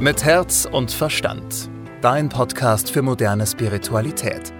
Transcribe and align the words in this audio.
Mit 0.00 0.22
Herz 0.22 0.64
und 0.64 0.92
Verstand. 0.92 1.68
Dein 2.02 2.28
Podcast 2.28 2.88
für 2.92 3.02
moderne 3.02 3.44
Spiritualität. 3.44 4.52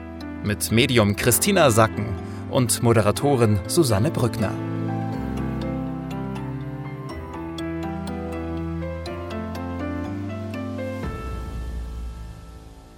Mit 0.43 0.73
Medium 0.73 1.15
Christina 1.15 1.71
Sacken 1.71 2.07
und 2.51 2.83
Moderatorin 2.83 3.61
Susanne 3.69 4.11
Brückner. 4.11 4.53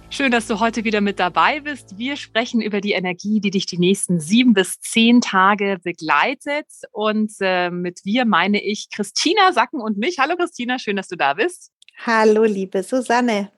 Schön, 0.09 0.31
dass 0.31 0.47
du 0.47 0.59
heute 0.59 0.83
wieder 0.83 0.99
mit 0.99 1.19
dabei 1.19 1.59
bist. 1.59 1.99
Wir 1.99 2.15
sprechen 2.15 2.59
über 2.59 2.81
die 2.81 2.93
Energie, 2.93 3.39
die 3.39 3.51
dich 3.51 3.67
die 3.67 3.77
nächsten 3.77 4.19
sieben 4.19 4.55
bis 4.55 4.79
zehn 4.79 5.21
Tage 5.21 5.77
begleitet. 5.83 6.65
Und 6.91 7.33
äh, 7.39 7.69
mit 7.69 7.99
wir 8.03 8.25
meine 8.25 8.63
ich 8.63 8.89
Christina 8.89 9.53
Sacken 9.53 9.79
und 9.79 9.99
mich. 9.99 10.17
Hallo 10.17 10.35
Christina, 10.37 10.79
schön, 10.79 10.95
dass 10.95 11.07
du 11.07 11.15
da 11.15 11.35
bist. 11.35 11.71
Hallo, 11.97 12.43
liebe 12.43 12.83
Susanne. 12.83 13.51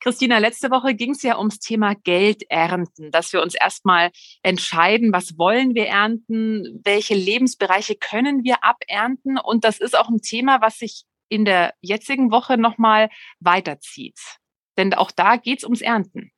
Christina, 0.00 0.38
letzte 0.38 0.70
Woche 0.70 0.94
ging 0.94 1.12
es 1.12 1.22
ja 1.22 1.38
ums 1.38 1.60
Thema 1.60 1.94
Geld 1.94 2.44
ernten, 2.50 3.10
dass 3.10 3.32
wir 3.32 3.42
uns 3.42 3.54
erstmal 3.54 4.10
entscheiden, 4.42 5.12
was 5.12 5.38
wollen 5.38 5.74
wir 5.74 5.86
ernten, 5.86 6.80
welche 6.84 7.14
Lebensbereiche 7.14 7.94
können 7.94 8.44
wir 8.44 8.64
abernten. 8.64 9.38
Und 9.38 9.64
das 9.64 9.78
ist 9.80 9.96
auch 9.96 10.08
ein 10.08 10.20
Thema, 10.20 10.60
was 10.60 10.78
sich 10.78 11.04
in 11.28 11.44
der 11.44 11.74
jetzigen 11.80 12.30
Woche 12.30 12.58
nochmal 12.58 13.08
weiterzieht. 13.40 14.18
Denn 14.76 14.92
auch 14.94 15.10
da 15.10 15.36
geht 15.36 15.58
es 15.58 15.64
ums 15.64 15.80
Ernten. 15.80 16.32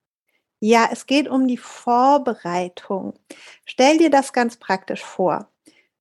Ja, 0.60 0.88
es 0.90 1.06
geht 1.06 1.28
um 1.28 1.46
die 1.48 1.58
Vorbereitung. 1.58 3.18
Stell 3.64 3.98
dir 3.98 4.10
das 4.10 4.32
ganz 4.32 4.56
praktisch 4.56 5.02
vor. 5.02 5.52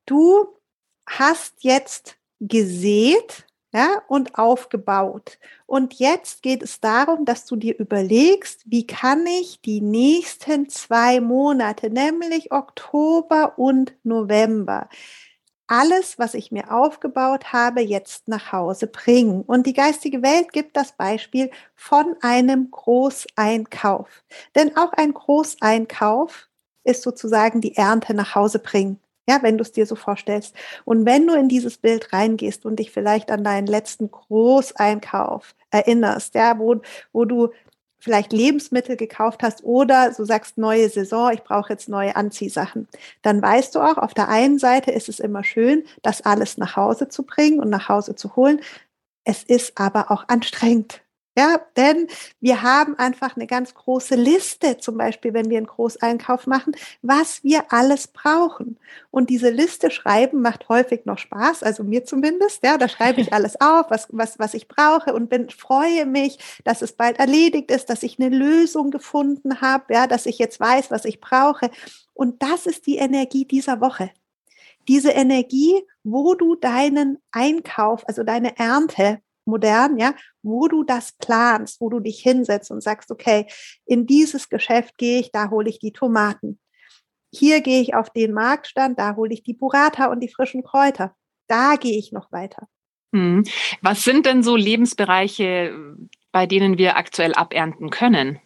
Du 0.06 0.60
hast 1.08 1.64
jetzt 1.64 2.18
gesät 2.40 3.45
ja, 3.76 4.02
und 4.08 4.38
aufgebaut. 4.40 5.38
Und 5.66 5.96
jetzt 5.96 6.42
geht 6.42 6.64
es 6.64 6.80
darum, 6.80 7.26
dass 7.26 7.46
du 7.46 7.58
dir 7.58 7.78
überlegst, 7.78 8.62
wie 8.66 8.88
kann 8.88 9.26
ich 9.28 9.60
die 9.60 9.82
nächsten 9.82 10.70
zwei 10.70 11.20
Monate, 11.20 11.90
nämlich 11.90 12.54
Oktober 12.54 13.60
und 13.60 13.94
November, 14.04 14.88
alles, 15.68 16.18
was 16.18 16.36
ich 16.36 16.52
mir 16.52 16.72
aufgebaut 16.72 17.52
habe, 17.52 17.82
jetzt 17.82 18.30
nach 18.30 18.54
Hause 18.54 18.88
bringen. 18.88 19.42
Und 19.42 19.66
die 19.66 19.74
geistige 19.74 20.22
Welt 20.22 20.54
gibt 20.54 20.78
das 20.78 20.94
Beispiel 20.94 21.52
von 21.76 22.16
einem 22.22 22.72
Großeinkauf. 22.72 24.08
Denn 24.56 24.78
auch 24.78 24.94
ein 24.94 25.14
Großeinkauf 25.14 26.48
ist 26.86 27.02
sozusagen 27.04 27.60
die 27.60 27.76
Ernte 27.76 28.14
nach 28.14 28.36
Hause 28.36 28.60
bringen. 28.60 29.02
Ja, 29.28 29.42
wenn 29.42 29.58
du 29.58 29.64
es 29.64 29.72
dir 29.72 29.86
so 29.86 29.96
vorstellst. 29.96 30.56
Und 30.84 31.06
wenn 31.06 31.26
du 31.26 31.34
in 31.34 31.50
dieses 31.50 31.78
Bild 31.78 32.14
reingehst 32.14 32.66
und 32.66 32.78
dich 32.78 32.92
vielleicht 32.92 33.32
an 33.32 33.44
deinen 33.44 33.68
letzten 33.68 34.12
Großeinkauf 34.12 35.56
erinnerst, 35.72 36.36
ja, 36.36 36.60
wo, 36.60 36.82
wo 37.12 37.26
du 37.26 37.50
vielleicht 38.06 38.34
Lebensmittel 38.34 38.98
gekauft 38.98 39.42
hast 39.42 39.64
oder 39.64 40.12
du 40.16 40.26
sagst 40.26 40.60
neue 40.60 40.90
Saison, 40.90 41.32
ich 41.34 41.44
brauche 41.44 41.74
jetzt 41.74 41.90
neue 41.90 42.16
Anziehsachen, 42.16 42.88
dann 43.24 43.42
weißt 43.42 43.74
du 43.74 43.80
auch, 43.80 43.98
auf 43.98 44.14
der 44.14 44.30
einen 44.30 44.60
Seite 44.60 44.92
ist 44.92 45.10
es 45.10 45.20
immer 45.20 45.44
schön, 45.44 45.84
das 46.04 46.22
alles 46.22 46.58
nach 46.58 46.76
Hause 46.76 47.10
zu 47.10 47.24
bringen 47.24 47.60
und 47.60 47.70
nach 47.72 47.90
Hause 47.90 48.16
zu 48.16 48.36
holen. 48.36 48.62
Es 49.24 49.44
ist 49.44 49.80
aber 49.80 50.12
auch 50.12 50.26
anstrengend. 50.28 51.02
Ja, 51.38 51.60
denn 51.76 52.08
wir 52.40 52.62
haben 52.62 52.98
einfach 52.98 53.36
eine 53.36 53.46
ganz 53.46 53.74
große 53.74 54.16
Liste, 54.16 54.78
zum 54.78 54.98
Beispiel, 54.98 55.34
wenn 55.34 55.50
wir 55.50 55.58
einen 55.58 55.68
Großeinkauf 55.68 56.48
machen, 56.48 56.74
was 57.02 57.44
wir 57.44 57.74
alles 57.74 58.08
brauchen. 58.08 58.80
Und 59.12 59.30
diese 59.30 59.50
Liste 59.50 59.92
schreiben 59.92 60.42
macht 60.42 60.70
häufig 60.70 61.06
noch 61.06 61.18
Spaß, 61.18 61.62
also 61.62 61.84
mir 61.84 62.06
zumindest. 62.06 62.64
Ja, 62.64 62.78
da 62.78 62.88
schreibe 62.88 63.20
ich 63.20 63.34
alles 63.34 63.60
auf, 63.60 63.88
was, 63.90 64.08
was, 64.12 64.40
was 64.40 64.54
ich 64.54 64.70
brauche 64.70 65.14
und 65.14 65.30
bin, 65.30 65.50
freue 65.50 66.06
mich, 66.06 66.40
dass 66.64 66.82
es 66.82 66.94
bald 66.94 67.20
erledigt 67.20 67.70
ist, 67.70 67.90
dass 67.90 68.04
ich 68.04 68.18
eine 68.18 68.30
Lösung 68.30 68.90
gefunden 68.90 69.60
habe, 69.60 69.94
ja, 69.94 70.08
dass 70.08 70.26
ich 70.28 70.40
jetzt 70.40 70.62
weiß, 70.62 70.90
was 70.90 71.04
ich 71.04 71.20
brauche. 71.20 71.70
Und 72.14 72.42
das 72.42 72.66
ist 72.66 72.88
die 72.88 72.96
Energie 72.96 73.44
dieser 73.44 73.82
Woche. 73.82 74.12
Diese 74.88 75.12
Energie, 75.12 75.84
wo 76.04 76.36
du 76.36 76.56
deinen 76.56 77.18
Einkauf, 77.32 78.08
also 78.08 78.24
deine 78.24 78.58
Ernte 78.58 79.20
modern, 79.46 79.98
ja, 79.98 80.14
wo 80.44 80.68
du 80.68 80.84
das 80.84 81.14
planst, 81.14 81.80
wo 81.82 81.90
du 81.90 82.00
dich 82.00 82.20
hinsetzt 82.20 82.72
und 82.72 82.82
sagst, 82.82 83.12
okay, 83.12 83.48
in 83.86 84.06
dieses 84.06 84.50
Geschäft 84.50 84.98
gehe 84.98 85.20
ich, 85.20 85.32
da 85.32 85.50
hole 85.50 85.70
ich 85.70 85.80
die 85.80 85.94
Tomaten. 85.94 86.60
Hier 87.34 87.62
gehe 87.62 87.82
ich 87.82 87.96
auf 87.96 88.10
den 88.10 88.34
Marktstand, 88.34 89.00
da 89.00 89.16
hole 89.16 89.34
ich 89.34 89.44
die 89.44 89.54
Burrata 89.54 90.08
und 90.08 90.22
die 90.22 90.30
frischen 90.30 90.64
Kräuter. 90.64 91.16
Da 91.48 91.76
gehe 91.76 91.98
ich 91.98 92.12
noch 92.12 92.32
weiter. 92.32 92.68
Hm. 93.14 93.44
Was 93.82 94.04
sind 94.04 94.26
denn 94.26 94.44
so 94.44 94.56
Lebensbereiche, 94.56 95.96
bei 96.32 96.46
denen 96.46 96.78
wir 96.78 96.98
aktuell 96.98 97.34
abernten 97.34 97.90
können? 97.90 98.40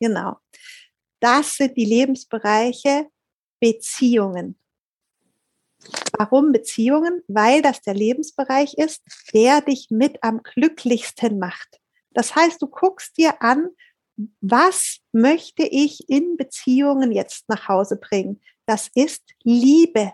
Genau. 0.00 0.36
Das 1.20 1.56
sind 1.56 1.76
die 1.76 1.84
Lebensbereiche 1.84 3.08
Beziehungen. 3.60 4.58
Warum 6.18 6.52
Beziehungen? 6.52 7.22
Weil 7.28 7.62
das 7.62 7.80
der 7.82 7.94
Lebensbereich 7.94 8.74
ist, 8.74 9.02
der 9.32 9.60
dich 9.60 9.88
mit 9.90 10.22
am 10.22 10.42
glücklichsten 10.42 11.38
macht. 11.38 11.80
Das 12.12 12.34
heißt, 12.34 12.62
du 12.62 12.66
guckst 12.66 13.18
dir 13.18 13.42
an, 13.42 13.68
was 14.40 14.98
möchte 15.12 15.62
ich 15.62 16.08
in 16.08 16.36
Beziehungen 16.36 17.12
jetzt 17.12 17.48
nach 17.48 17.68
Hause 17.68 17.96
bringen? 17.96 18.40
Das 18.64 18.88
ist 18.94 19.22
Liebe. 19.42 20.12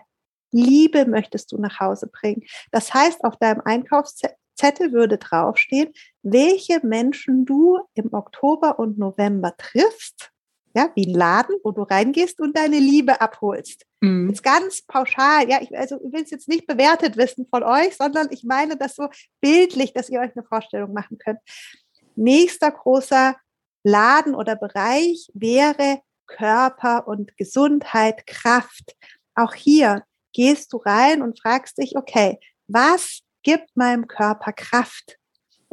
Liebe 0.51 1.05
möchtest 1.05 1.51
du 1.51 1.57
nach 1.57 1.79
Hause 1.79 2.07
bringen. 2.07 2.43
Das 2.71 2.93
heißt, 2.93 3.23
auf 3.23 3.37
deinem 3.37 3.61
Einkaufszettel 3.61 4.91
würde 4.91 5.17
draufstehen, 5.17 5.93
welche 6.21 6.85
Menschen 6.85 7.45
du 7.45 7.79
im 7.95 8.13
Oktober 8.13 8.77
und 8.77 8.97
November 8.97 9.55
triffst 9.57 10.32
ja, 10.73 10.91
wie 10.95 11.07
ein 11.07 11.13
Laden, 11.13 11.55
wo 11.63 11.71
du 11.71 11.83
reingehst 11.83 12.39
und 12.41 12.57
deine 12.57 12.79
Liebe 12.79 13.21
abholst. 13.21 13.85
Mhm. 14.01 14.29
Jetzt 14.29 14.43
ganz 14.43 14.81
pauschal, 14.81 15.49
ja, 15.49 15.61
ich, 15.61 15.77
also 15.77 15.99
ich 16.03 16.11
will 16.11 16.23
es 16.23 16.31
jetzt 16.31 16.47
nicht 16.47 16.67
bewertet 16.67 17.15
wissen 17.17 17.47
von 17.49 17.63
euch, 17.63 17.95
sondern 17.95 18.27
ich 18.31 18.43
meine 18.43 18.75
das 18.75 18.95
so 18.95 19.07
bildlich, 19.39 19.93
dass 19.93 20.09
ihr 20.09 20.19
euch 20.19 20.35
eine 20.35 20.45
Vorstellung 20.45 20.93
machen 20.93 21.17
könnt. 21.19 21.39
Nächster 22.15 22.71
großer 22.71 23.35
Laden 23.83 24.33
oder 24.33 24.55
Bereich 24.55 25.29
wäre 25.33 25.99
Körper 26.25 27.07
und 27.07 27.37
Gesundheit, 27.37 28.25
Kraft. 28.25 28.95
Auch 29.35 29.53
hier 29.53 30.03
gehst 30.33 30.73
du 30.73 30.77
rein 30.77 31.21
und 31.21 31.39
fragst 31.39 31.77
dich, 31.77 31.95
okay, 31.95 32.39
was 32.67 33.21
gibt 33.43 33.75
meinem 33.75 34.07
Körper 34.07 34.53
Kraft? 34.53 35.17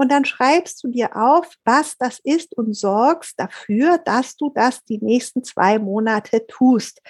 Und 0.00 0.10
dann 0.10 0.24
schreibst 0.24 0.82
du 0.82 0.88
dir 0.88 1.14
auf, 1.14 1.52
was 1.66 1.98
das 1.98 2.20
ist 2.20 2.56
und 2.56 2.72
sorgst 2.72 3.38
dafür, 3.38 3.98
dass 3.98 4.34
du 4.34 4.50
das 4.54 4.82
die 4.86 4.96
nächsten 4.96 5.44
zwei 5.44 5.78
Monate 5.78 6.46
tust. 6.46 7.02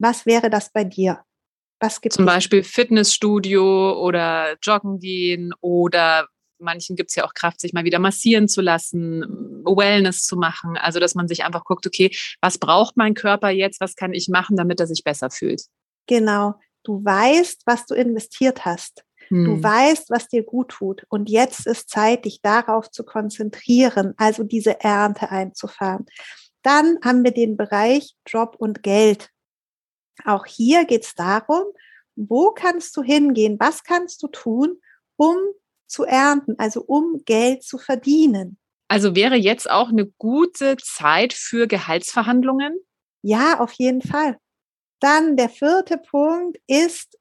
Was 0.00 0.26
wäre 0.26 0.50
das 0.50 0.72
bei 0.72 0.82
dir? 0.82 1.20
Was 1.78 2.00
gibt 2.00 2.14
Zum 2.14 2.26
Beispiel 2.26 2.64
Fitnessstudio 2.64 4.04
oder 4.04 4.56
Joggen 4.60 4.98
gehen 4.98 5.54
oder 5.60 6.26
manchen 6.58 6.96
gibt 6.96 7.10
es 7.10 7.14
ja 7.14 7.24
auch 7.24 7.34
Kraft, 7.34 7.60
sich 7.60 7.72
mal 7.72 7.84
wieder 7.84 8.00
massieren 8.00 8.48
zu 8.48 8.62
lassen, 8.62 9.22
Wellness 9.64 10.24
zu 10.24 10.34
machen. 10.34 10.76
Also, 10.76 10.98
dass 10.98 11.14
man 11.14 11.28
sich 11.28 11.44
einfach 11.44 11.62
guckt, 11.62 11.86
okay, 11.86 12.10
was 12.40 12.58
braucht 12.58 12.96
mein 12.96 13.14
Körper 13.14 13.50
jetzt? 13.50 13.80
Was 13.80 13.94
kann 13.94 14.12
ich 14.12 14.28
machen, 14.28 14.56
damit 14.56 14.80
er 14.80 14.88
sich 14.88 15.04
besser 15.04 15.30
fühlt? 15.30 15.62
Genau. 16.08 16.54
Du 16.82 17.04
weißt, 17.04 17.62
was 17.64 17.86
du 17.86 17.94
investiert 17.94 18.64
hast. 18.64 19.04
Du 19.32 19.54
hm. 19.54 19.64
weißt, 19.64 20.10
was 20.10 20.28
dir 20.28 20.42
gut 20.42 20.68
tut. 20.68 21.06
Und 21.08 21.30
jetzt 21.30 21.66
ist 21.66 21.88
Zeit, 21.88 22.26
dich 22.26 22.42
darauf 22.42 22.90
zu 22.90 23.02
konzentrieren, 23.02 24.12
also 24.18 24.44
diese 24.44 24.80
Ernte 24.80 25.30
einzufahren. 25.30 26.04
Dann 26.62 26.98
haben 27.02 27.24
wir 27.24 27.30
den 27.30 27.56
Bereich 27.56 28.14
Job 28.26 28.56
und 28.58 28.82
Geld. 28.82 29.30
Auch 30.26 30.44
hier 30.44 30.84
geht 30.84 31.04
es 31.04 31.14
darum, 31.14 31.64
wo 32.14 32.50
kannst 32.50 32.94
du 32.94 33.02
hingehen? 33.02 33.56
Was 33.58 33.84
kannst 33.84 34.22
du 34.22 34.28
tun, 34.28 34.78
um 35.16 35.36
zu 35.86 36.04
ernten, 36.04 36.56
also 36.58 36.82
um 36.82 37.22
Geld 37.24 37.62
zu 37.62 37.78
verdienen? 37.78 38.58
Also 38.88 39.16
wäre 39.16 39.36
jetzt 39.36 39.70
auch 39.70 39.88
eine 39.88 40.06
gute 40.18 40.76
Zeit 40.76 41.32
für 41.32 41.66
Gehaltsverhandlungen? 41.66 42.78
Ja, 43.22 43.60
auf 43.60 43.72
jeden 43.72 44.02
Fall. 44.02 44.36
Dann 45.00 45.38
der 45.38 45.48
vierte 45.48 45.96
Punkt 45.96 46.58
ist 46.66 47.18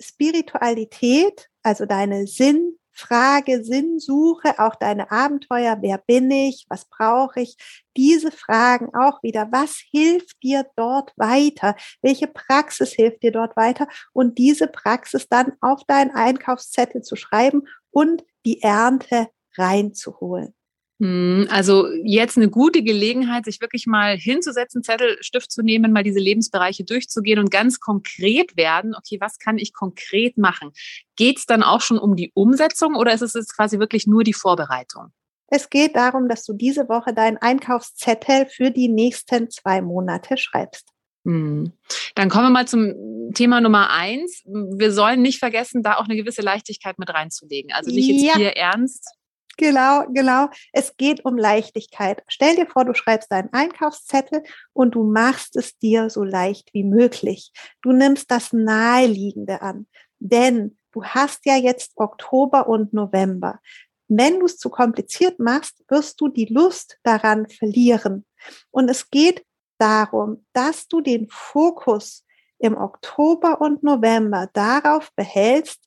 Spiritualität, 0.00 1.48
also 1.66 1.84
deine 1.84 2.28
Sinnfrage, 2.28 3.64
Sinnsuche, 3.64 4.60
auch 4.60 4.76
deine 4.76 5.10
Abenteuer, 5.10 5.78
wer 5.80 5.98
bin 5.98 6.30
ich, 6.30 6.64
was 6.68 6.84
brauche 6.84 7.40
ich, 7.40 7.56
diese 7.96 8.30
Fragen 8.30 8.94
auch 8.94 9.20
wieder, 9.24 9.48
was 9.50 9.82
hilft 9.90 10.40
dir 10.44 10.64
dort 10.76 11.12
weiter, 11.16 11.74
welche 12.02 12.28
Praxis 12.28 12.92
hilft 12.92 13.24
dir 13.24 13.32
dort 13.32 13.56
weiter? 13.56 13.88
Und 14.12 14.38
diese 14.38 14.68
Praxis 14.68 15.28
dann 15.28 15.54
auf 15.60 15.82
deinen 15.88 16.12
Einkaufszettel 16.12 17.02
zu 17.02 17.16
schreiben 17.16 17.66
und 17.90 18.24
die 18.44 18.62
Ernte 18.62 19.26
reinzuholen. 19.58 20.55
Hm, 20.98 21.46
also 21.50 21.88
jetzt 22.04 22.38
eine 22.38 22.48
gute 22.48 22.82
Gelegenheit, 22.82 23.44
sich 23.44 23.60
wirklich 23.60 23.86
mal 23.86 24.16
hinzusetzen, 24.16 24.82
Zettel, 24.82 25.18
Stift 25.20 25.52
zu 25.52 25.62
nehmen, 25.62 25.92
mal 25.92 26.02
diese 26.02 26.20
Lebensbereiche 26.20 26.84
durchzugehen 26.84 27.38
und 27.38 27.50
ganz 27.50 27.80
konkret 27.80 28.56
werden. 28.56 28.94
Okay, 28.94 29.18
was 29.20 29.38
kann 29.38 29.58
ich 29.58 29.74
konkret 29.74 30.38
machen? 30.38 30.70
Geht 31.16 31.38
es 31.38 31.46
dann 31.46 31.62
auch 31.62 31.82
schon 31.82 31.98
um 31.98 32.16
die 32.16 32.32
Umsetzung 32.34 32.94
oder 32.94 33.12
ist 33.12 33.22
es 33.22 33.34
jetzt 33.34 33.54
quasi 33.54 33.78
wirklich 33.78 34.06
nur 34.06 34.24
die 34.24 34.32
Vorbereitung? 34.32 35.12
Es 35.48 35.70
geht 35.70 35.94
darum, 35.94 36.28
dass 36.28 36.44
du 36.44 36.54
diese 36.54 36.88
Woche 36.88 37.12
deinen 37.14 37.36
Einkaufszettel 37.36 38.46
für 38.46 38.70
die 38.70 38.88
nächsten 38.88 39.50
zwei 39.50 39.80
Monate 39.80 40.36
schreibst. 40.38 40.88
Hm. 41.24 41.72
Dann 42.14 42.30
kommen 42.30 42.46
wir 42.46 42.50
mal 42.50 42.68
zum 42.68 43.32
Thema 43.34 43.60
Nummer 43.60 43.90
eins. 43.90 44.42
Wir 44.46 44.92
sollen 44.92 45.22
nicht 45.22 45.38
vergessen, 45.38 45.82
da 45.82 45.96
auch 45.96 46.04
eine 46.04 46.16
gewisse 46.16 46.40
Leichtigkeit 46.40 46.98
mit 46.98 47.12
reinzulegen. 47.12 47.72
Also 47.72 47.90
nicht 47.90 48.08
jetzt 48.08 48.24
ja. 48.24 48.36
hier 48.36 48.56
ernst, 48.56 49.06
Genau, 49.56 50.04
genau. 50.12 50.48
Es 50.72 50.96
geht 50.96 51.24
um 51.24 51.38
Leichtigkeit. 51.38 52.22
Stell 52.28 52.56
dir 52.56 52.66
vor, 52.66 52.84
du 52.84 52.92
schreibst 52.92 53.32
deinen 53.32 53.52
Einkaufszettel 53.52 54.42
und 54.74 54.94
du 54.94 55.02
machst 55.02 55.56
es 55.56 55.78
dir 55.78 56.10
so 56.10 56.24
leicht 56.24 56.74
wie 56.74 56.84
möglich. 56.84 57.52
Du 57.82 57.92
nimmst 57.92 58.30
das 58.30 58.52
Naheliegende 58.52 59.62
an, 59.62 59.86
denn 60.18 60.76
du 60.92 61.04
hast 61.04 61.46
ja 61.46 61.56
jetzt 61.56 61.92
Oktober 61.96 62.68
und 62.68 62.92
November. 62.92 63.60
Wenn 64.08 64.40
du 64.40 64.46
es 64.46 64.58
zu 64.58 64.68
kompliziert 64.68 65.38
machst, 65.40 65.82
wirst 65.88 66.20
du 66.20 66.28
die 66.28 66.46
Lust 66.46 66.98
daran 67.02 67.48
verlieren. 67.48 68.26
Und 68.70 68.90
es 68.90 69.10
geht 69.10 69.44
darum, 69.78 70.44
dass 70.52 70.86
du 70.86 71.00
den 71.00 71.28
Fokus 71.30 72.24
im 72.58 72.76
Oktober 72.76 73.60
und 73.60 73.82
November 73.82 74.48
darauf 74.52 75.12
behältst, 75.14 75.85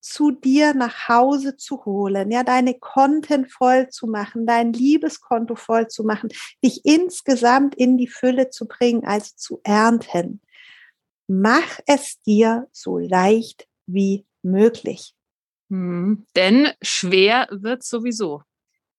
zu 0.00 0.30
dir 0.30 0.74
nach 0.74 1.08
Hause 1.08 1.56
zu 1.56 1.84
holen, 1.84 2.30
ja, 2.30 2.44
deine 2.44 2.74
Konten 2.74 3.46
voll 3.46 3.88
zu 3.88 4.06
machen, 4.06 4.46
dein 4.46 4.72
Liebeskonto 4.72 5.56
voll 5.56 5.88
zu 5.88 6.04
machen, 6.04 6.30
dich 6.64 6.84
insgesamt 6.84 7.74
in 7.74 7.96
die 7.96 8.08
Fülle 8.08 8.50
zu 8.50 8.66
bringen, 8.66 9.04
also 9.04 9.32
zu 9.36 9.60
ernten. 9.64 10.40
Mach 11.26 11.78
es 11.86 12.20
dir 12.22 12.68
so 12.72 12.98
leicht 12.98 13.68
wie 13.86 14.26
möglich. 14.42 15.14
Hm, 15.70 16.26
denn 16.34 16.72
schwer 16.80 17.48
wird 17.50 17.82
sowieso. 17.82 18.42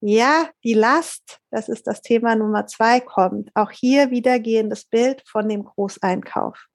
Ja, 0.01 0.49
die 0.63 0.75
Last, 0.75 1.39
das 1.49 1.67
ist 1.67 1.87
das 1.87 2.01
Thema 2.01 2.35
Nummer 2.35 2.67
zwei, 2.67 3.01
kommt. 3.01 3.49
Auch 3.53 3.71
hier 3.71 4.11
wieder 4.11 4.39
gehendes 4.39 4.85
Bild 4.85 5.23
von 5.27 5.49
dem 5.49 5.65
Großeinkauf. 5.65 6.67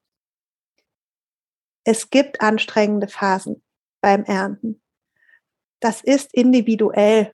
Es 1.83 2.09
gibt 2.09 2.41
anstrengende 2.41 3.07
Phasen 3.07 3.63
beim 4.05 4.23
Ernten. 4.23 4.79
Das 5.79 6.01
ist 6.01 6.31
individuell. 6.31 7.31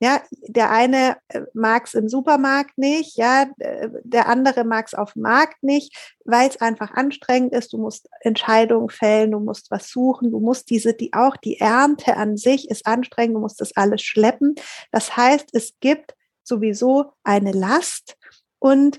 Ja, 0.00 0.22
der 0.46 0.70
eine 0.70 1.18
äh, 1.28 1.42
mag 1.52 1.86
es 1.86 1.92
im 1.92 2.08
Supermarkt 2.08 2.78
nicht, 2.78 3.18
ja, 3.18 3.50
äh, 3.58 3.90
der 4.04 4.26
andere 4.28 4.64
mag 4.64 4.86
es 4.86 4.94
auf 4.94 5.12
dem 5.12 5.22
Markt 5.22 5.62
nicht, 5.62 6.16
weil 6.24 6.48
es 6.48 6.62
einfach 6.62 6.92
anstrengend 6.92 7.52
ist. 7.52 7.74
Du 7.74 7.78
musst 7.78 8.08
Entscheidungen 8.20 8.88
fällen, 8.88 9.32
du 9.32 9.40
musst 9.40 9.70
was 9.70 9.90
suchen, 9.90 10.30
du 10.30 10.40
musst 10.40 10.70
diese, 10.70 10.94
die 10.94 11.12
auch 11.12 11.36
die 11.36 11.60
Ernte 11.60 12.16
an 12.16 12.38
sich 12.38 12.70
ist 12.70 12.86
anstrengend, 12.86 13.36
du 13.36 13.40
musst 13.40 13.60
das 13.60 13.76
alles 13.76 14.00
schleppen. 14.00 14.54
Das 14.92 15.14
heißt, 15.14 15.50
es 15.52 15.74
gibt 15.80 16.14
sowieso 16.42 17.12
eine 17.22 17.52
Last 17.52 18.16
und 18.60 18.98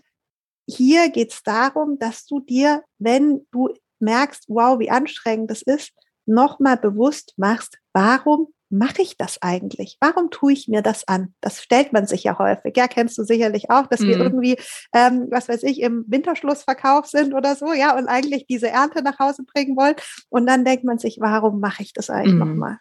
hier 0.68 1.10
geht 1.10 1.32
es 1.32 1.42
darum, 1.42 1.98
dass 1.98 2.28
du 2.28 2.40
dir, 2.40 2.84
wenn 3.00 3.48
du 3.50 3.74
merkst, 4.00 4.46
wow, 4.48 4.78
wie 4.78 4.92
anstrengend 4.92 5.50
das 5.50 5.64
ist, 5.64 5.92
nochmal 6.30 6.78
bewusst 6.78 7.34
machst, 7.38 7.78
warum 7.94 8.48
mache 8.70 9.02
ich 9.02 9.18
das 9.18 9.42
eigentlich? 9.42 9.98
Warum 10.00 10.30
tue 10.30 10.54
ich 10.54 10.68
mir 10.68 10.82
das 10.82 11.08
an? 11.08 11.34
Das 11.42 11.62
stellt 11.62 11.92
man 11.92 12.06
sich 12.06 12.24
ja 12.24 12.38
häufig. 12.38 12.78
Ja, 12.78 12.88
kennst 12.88 13.18
du 13.18 13.24
sicherlich 13.24 13.72
auch, 13.72 13.88
dass 13.88 14.00
mm. 14.00 14.08
wir 14.08 14.16
mhm. 14.18 14.22
irgendwie, 14.22 14.58
ähm, 14.94 15.28
was 15.32 15.50
weiß 15.50 15.64
ich, 15.64 15.82
im 15.82 16.06
Winterschlussverkauf 16.08 17.08
sind 17.08 17.34
oder 17.34 17.56
so, 17.56 17.74
ja, 17.74 17.98
und 17.98 18.08
eigentlich 18.08 18.46
diese 18.48 18.70
Ernte 18.70 19.02
nach 19.02 19.18
Hause 19.18 19.44
bringen 19.44 19.76
wollen. 19.76 19.96
Und 20.30 20.46
dann 20.46 20.66
denkt 20.66 20.84
man 20.84 21.00
sich, 21.00 21.18
warum 21.20 21.60
mache 21.60 21.82
ich 21.82 21.94
das 21.94 22.10
eigentlich 22.10 22.36
mm. 22.36 22.40
nochmal? 22.40 22.78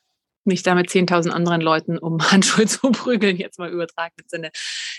Mich 0.48 0.64
da 0.64 0.74
mit 0.74 0.88
10.000 0.88 1.28
anderen 1.30 1.60
Leuten 1.60 1.98
um 1.98 2.18
Handschuhe 2.32 2.66
zu 2.66 2.90
prügeln, 2.90 3.36
jetzt 3.36 3.58
mal 3.58 3.70
übertragen 3.70 4.14
im 4.20 4.28
Sinne. 4.28 4.50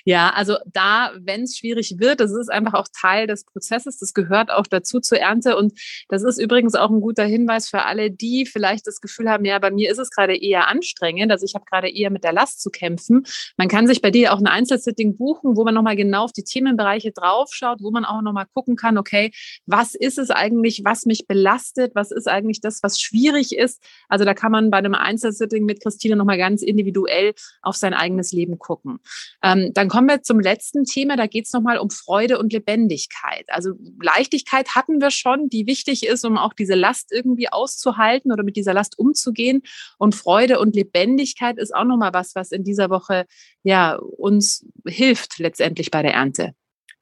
Ja, 0.05 0.29
also 0.29 0.55
da, 0.65 1.11
wenn 1.19 1.43
es 1.43 1.57
schwierig 1.57 1.95
wird, 1.97 2.21
das 2.21 2.31
ist 2.31 2.49
einfach 2.49 2.73
auch 2.73 2.87
Teil 2.93 3.27
des 3.27 3.43
Prozesses, 3.43 3.97
das 3.97 4.13
gehört 4.13 4.49
auch 4.51 4.67
dazu 4.67 5.01
zur 5.01 5.19
Ernte 5.19 5.57
und 5.57 5.73
das 6.07 6.23
ist 6.23 6.39
übrigens 6.39 6.75
auch 6.75 6.89
ein 6.89 7.01
guter 7.01 7.25
Hinweis 7.25 7.67
für 7.67 7.83
alle, 7.83 8.11
die 8.11 8.45
vielleicht 8.45 8.87
das 8.87 9.01
Gefühl 9.01 9.29
haben, 9.29 9.43
ja, 9.43 9.59
bei 9.59 9.71
mir 9.71 9.91
ist 9.91 9.99
es 9.99 10.09
gerade 10.09 10.37
eher 10.37 10.67
anstrengend, 10.67 11.31
also 11.31 11.45
ich 11.45 11.55
habe 11.55 11.65
gerade 11.65 11.89
eher 11.89 12.09
mit 12.09 12.23
der 12.23 12.33
Last 12.33 12.61
zu 12.61 12.69
kämpfen. 12.69 13.25
Man 13.57 13.67
kann 13.67 13.87
sich 13.87 14.01
bei 14.01 14.11
dir 14.11 14.33
auch 14.33 14.39
ein 14.39 14.47
Einzelsitting 14.47 15.17
buchen, 15.17 15.57
wo 15.57 15.63
man 15.65 15.73
nochmal 15.73 15.95
genau 15.95 16.23
auf 16.23 16.31
die 16.31 16.43
Themenbereiche 16.43 17.11
draufschaut, 17.11 17.79
wo 17.81 17.91
man 17.91 18.05
auch 18.05 18.21
nochmal 18.21 18.45
gucken 18.53 18.75
kann, 18.75 18.97
okay, 18.97 19.31
was 19.65 19.95
ist 19.95 20.17
es 20.17 20.29
eigentlich, 20.29 20.81
was 20.85 21.05
mich 21.05 21.27
belastet, 21.27 21.93
was 21.95 22.11
ist 22.11 22.27
eigentlich 22.27 22.61
das, 22.61 22.81
was 22.83 22.99
schwierig 22.99 23.55
ist. 23.55 23.83
Also 24.07 24.25
da 24.25 24.33
kann 24.33 24.51
man 24.51 24.69
bei 24.69 24.77
einem 24.77 24.95
Einzelsitting 24.95 25.38
Sitting 25.39 25.65
mit 25.65 25.81
Christine 25.81 26.15
nochmal 26.15 26.38
ganz 26.38 26.62
individuell 26.62 27.33
auf 27.63 27.75
sein 27.75 27.95
eigenes 27.95 28.31
Leben 28.31 28.59
gucken. 28.59 29.00
Ähm, 29.44 29.71
dann 29.74 29.89
kommen 29.89 30.07
wir 30.07 30.21
zum 30.21 30.39
letzten 30.39 30.83
Thema, 30.86 31.18
da 31.18 31.25
geht 31.25 31.47
es 31.47 31.53
nochmal 31.53 31.80
um 31.80 31.89
Freude 31.89 32.38
und 32.38 32.53
Lebendigkeit. 32.53 33.45
Also 33.47 33.71
Leichtigkeit 34.00 34.75
hatten 34.75 35.01
wir 35.01 35.09
schon, 35.09 35.50
die 35.50 35.65
wichtig 35.65 36.06
ist, 36.06 36.24
um 36.24 36.38
auch 36.38 36.53
diese 36.53 36.75
Last 36.75 37.12
irgendwie 37.12 37.50
auszuhalten 37.50 38.31
oder 38.31 38.44
mit 38.44 38.56
dieser 38.56 38.74
Last 38.74 39.00
umzugehen. 39.00 39.63
Und 39.97 40.13
Freude 40.13 40.59
und 40.59 40.75
Lebendigkeit 40.75 41.57
ist 41.57 41.75
auch 41.75 41.85
nochmal 41.85 42.13
was, 42.13 42.35
was 42.35 42.51
in 42.51 42.63
dieser 42.63 42.89
Woche 42.89 43.25
ja 43.63 43.95
uns 43.95 44.65
hilft 44.85 45.39
letztendlich 45.39 45.89
bei 45.89 46.03
der 46.03 46.13
Ernte. 46.13 46.53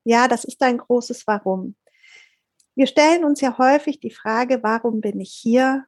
Ja, 0.03 0.27
das 0.27 0.45
ist 0.45 0.61
ein 0.61 0.77
großes 0.77 1.27
Warum. 1.27 1.75
Wir 2.75 2.87
stellen 2.87 3.25
uns 3.25 3.41
ja 3.41 3.57
häufig 3.57 3.99
die 3.99 4.11
Frage, 4.11 4.61
warum 4.61 5.01
bin 5.01 5.19
ich 5.19 5.33
hier? 5.33 5.85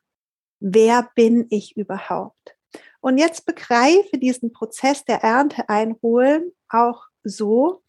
Wer 0.60 1.10
bin 1.16 1.48
ich 1.50 1.76
überhaupt? 1.78 2.56
Und 3.02 3.18
jetzt 3.18 3.46
begreife 3.46 4.18
diesen 4.18 4.52
Prozess 4.52 5.06
der 5.06 5.24
Ernte 5.24 5.70
einholen 5.70 6.52
auch 6.68 7.08
so, 7.24 7.82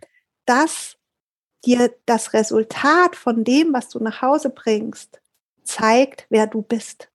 dass 0.46 0.96
dir 1.64 1.94
das 2.06 2.32
Resultat 2.32 3.16
von 3.16 3.44
dem, 3.44 3.72
was 3.72 3.88
du 3.88 3.98
nach 3.98 4.22
Hause 4.22 4.50
bringst, 4.50 5.20
zeigt, 5.62 6.26
wer 6.30 6.46
du 6.46 6.62
bist. 6.62 7.10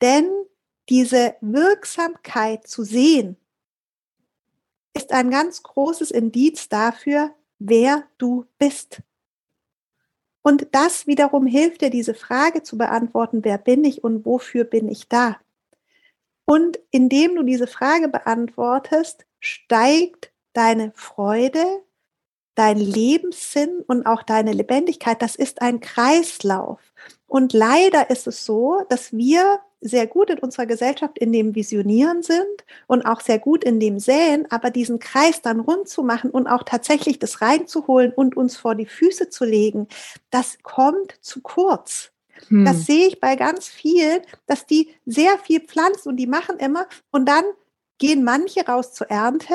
Denn 0.00 0.30
diese 0.88 1.36
Wirksamkeit 1.40 2.66
zu 2.66 2.82
sehen, 2.82 3.36
ist 4.94 5.12
ein 5.12 5.30
ganz 5.30 5.62
großes 5.62 6.10
Indiz 6.10 6.68
dafür, 6.68 7.34
wer 7.58 8.04
du 8.18 8.46
bist. 8.58 9.02
Und 10.46 10.68
das 10.70 11.08
wiederum 11.08 11.44
hilft 11.44 11.80
dir, 11.80 11.90
diese 11.90 12.14
Frage 12.14 12.62
zu 12.62 12.78
beantworten, 12.78 13.40
wer 13.42 13.58
bin 13.58 13.82
ich 13.82 14.04
und 14.04 14.24
wofür 14.24 14.62
bin 14.62 14.88
ich 14.88 15.08
da? 15.08 15.38
Und 16.44 16.78
indem 16.92 17.34
du 17.34 17.42
diese 17.42 17.66
Frage 17.66 18.06
beantwortest, 18.06 19.26
steigt 19.40 20.32
deine 20.52 20.92
Freude, 20.94 21.82
dein 22.54 22.78
Lebenssinn 22.78 23.82
und 23.88 24.06
auch 24.06 24.22
deine 24.22 24.52
Lebendigkeit. 24.52 25.20
Das 25.20 25.34
ist 25.34 25.62
ein 25.62 25.80
Kreislauf. 25.80 26.78
Und 27.26 27.52
leider 27.52 28.08
ist 28.10 28.28
es 28.28 28.44
so, 28.44 28.84
dass 28.88 29.12
wir 29.12 29.58
sehr 29.80 30.06
gut 30.06 30.30
in 30.30 30.38
unserer 30.38 30.66
Gesellschaft 30.66 31.18
in 31.18 31.32
dem 31.32 31.54
Visionieren 31.54 32.22
sind 32.22 32.64
und 32.86 33.02
auch 33.02 33.20
sehr 33.20 33.38
gut 33.38 33.64
in 33.64 33.80
dem 33.80 33.98
Säen, 33.98 34.50
aber 34.50 34.70
diesen 34.70 34.98
Kreis 34.98 35.42
dann 35.42 35.60
rund 35.60 35.88
zu 35.88 36.02
machen 36.02 36.30
und 36.30 36.46
auch 36.46 36.62
tatsächlich 36.62 37.18
das 37.18 37.40
reinzuholen 37.42 38.12
und 38.12 38.36
uns 38.36 38.56
vor 38.56 38.74
die 38.74 38.86
Füße 38.86 39.28
zu 39.28 39.44
legen, 39.44 39.88
das 40.30 40.58
kommt 40.62 41.16
zu 41.20 41.40
kurz. 41.42 42.10
Hm. 42.48 42.64
Das 42.64 42.86
sehe 42.86 43.08
ich 43.08 43.20
bei 43.20 43.36
ganz 43.36 43.68
vielen, 43.68 44.20
dass 44.46 44.66
die 44.66 44.94
sehr 45.04 45.38
viel 45.38 45.60
pflanzen 45.60 46.10
und 46.10 46.16
die 46.16 46.26
machen 46.26 46.58
immer 46.58 46.86
und 47.10 47.28
dann 47.28 47.44
gehen 47.98 48.24
manche 48.24 48.66
raus 48.66 48.92
zur 48.92 49.08
Ernte 49.10 49.54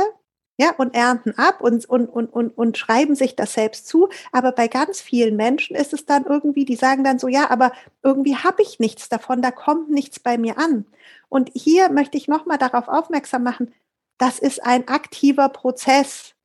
ja, 0.62 0.76
und 0.78 0.94
ernten 0.94 1.34
ab 1.40 1.60
und, 1.62 1.90
und, 1.90 2.06
und, 2.06 2.28
und, 2.28 2.56
und 2.56 2.78
schreiben 2.78 3.16
sich 3.16 3.36
das 3.36 3.54
selbst 3.54 3.88
zu. 3.88 4.10
Aber 4.32 4.52
bei 4.52 4.68
ganz 4.68 5.02
vielen 5.02 5.36
Menschen 5.36 5.76
ist 5.76 5.92
es 5.92 6.06
dann 6.06 6.26
irgendwie, 6.26 6.66
die 6.66 6.76
sagen 6.76 7.04
dann 7.04 7.18
so, 7.18 7.28
ja, 7.28 7.50
aber 7.50 7.72
irgendwie 8.04 8.36
habe 8.36 8.62
ich 8.62 8.80
nichts 8.80 9.10
davon, 9.10 9.42
da 9.42 9.50
kommt 9.50 9.90
nichts 9.90 10.20
bei 10.20 10.38
mir 10.38 10.60
an. 10.60 10.86
Und 11.30 11.50
hier 11.56 11.92
möchte 11.92 12.16
ich 12.16 12.28
nochmal 12.28 12.60
darauf 12.60 12.90
aufmerksam 12.90 13.42
machen, 13.42 13.74
das 14.20 14.38
ist 14.38 14.64
ein 14.64 14.88
aktiver 14.88 15.50
Prozess. 15.50 16.36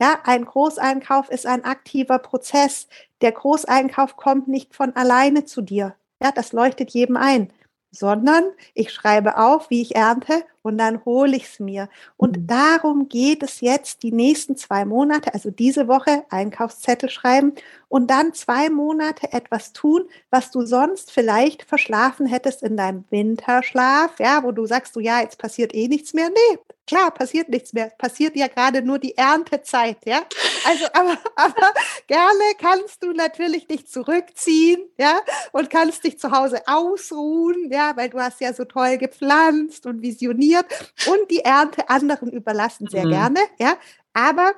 Ja, 0.00 0.20
ein 0.22 0.44
Großeinkauf 0.44 1.28
ist 1.28 1.46
ein 1.46 1.64
aktiver 1.64 2.20
Prozess. 2.20 2.86
Der 3.20 3.32
Großeinkauf 3.32 4.16
kommt 4.16 4.46
nicht 4.46 4.76
von 4.76 4.94
alleine 4.94 5.44
zu 5.44 5.60
dir. 5.60 5.96
Ja, 6.22 6.30
das 6.30 6.52
leuchtet 6.52 6.92
jedem 6.92 7.16
ein 7.16 7.52
sondern 7.90 8.44
ich 8.74 8.92
schreibe 8.92 9.38
auf, 9.38 9.70
wie 9.70 9.82
ich 9.82 9.96
ernte 9.96 10.44
und 10.66 10.78
dann 10.78 11.04
hole 11.04 11.36
ich 11.36 11.44
es 11.44 11.60
mir. 11.60 11.88
Und 12.16 12.36
mhm. 12.36 12.46
darum 12.48 13.08
geht 13.08 13.42
es 13.42 13.60
jetzt 13.60 14.02
die 14.02 14.12
nächsten 14.12 14.56
zwei 14.56 14.84
Monate, 14.84 15.32
also 15.32 15.50
diese 15.50 15.86
Woche 15.86 16.24
Einkaufszettel 16.28 17.08
schreiben 17.08 17.52
und 17.88 18.10
dann 18.10 18.34
zwei 18.34 18.68
Monate 18.68 19.32
etwas 19.32 19.72
tun, 19.72 20.02
was 20.30 20.50
du 20.50 20.66
sonst 20.66 21.12
vielleicht 21.12 21.62
verschlafen 21.62 22.26
hättest 22.26 22.62
in 22.62 22.76
deinem 22.76 23.04
Winterschlaf, 23.10 24.18
ja, 24.18 24.42
wo 24.42 24.50
du 24.50 24.66
sagst, 24.66 24.96
du 24.96 25.00
ja, 25.00 25.20
jetzt 25.20 25.38
passiert 25.38 25.74
eh 25.74 25.86
nichts 25.86 26.12
mehr. 26.12 26.28
Nee, 26.30 26.58
klar, 26.86 27.10
passiert 27.10 27.48
nichts 27.48 27.72
mehr. 27.72 27.92
Passiert 27.98 28.36
ja 28.36 28.48
gerade 28.48 28.82
nur 28.82 28.98
die 28.98 29.16
Erntezeit, 29.16 29.98
ja. 30.04 30.24
Also, 30.66 30.86
aber, 30.92 31.16
aber 31.36 31.74
gerne 32.06 32.54
kannst 32.58 33.02
du 33.02 33.12
natürlich 33.12 33.66
dich 33.66 33.86
zurückziehen, 33.86 34.82
ja, 34.98 35.20
und 35.52 35.70
kannst 35.70 36.04
dich 36.04 36.18
zu 36.18 36.30
Hause 36.32 36.62
ausruhen, 36.66 37.70
ja, 37.70 37.96
weil 37.96 38.10
du 38.10 38.18
hast 38.18 38.40
ja 38.40 38.52
so 38.52 38.64
toll 38.64 38.98
gepflanzt 38.98 39.86
und 39.86 40.02
visioniert 40.02 40.55
und 40.60 41.30
die 41.30 41.44
Ernte 41.44 41.88
anderen 41.88 42.30
überlassen 42.30 42.88
sehr 42.88 43.06
mhm. 43.06 43.10
gerne, 43.10 43.40
ja. 43.58 43.76
Aber 44.12 44.52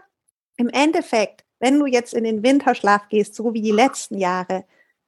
im 0.57 0.69
Endeffekt, 0.69 1.45
wenn 1.59 1.79
du 1.79 1.87
jetzt 1.87 2.15
in 2.15 2.25
den 2.25 2.43
Winterschlaf 2.43 3.09
gehst, 3.09 3.35
so 3.35 3.55
wie 3.55 3.63
die 3.63 3.73
letzten 3.73 4.19
Jahre, 4.19 4.65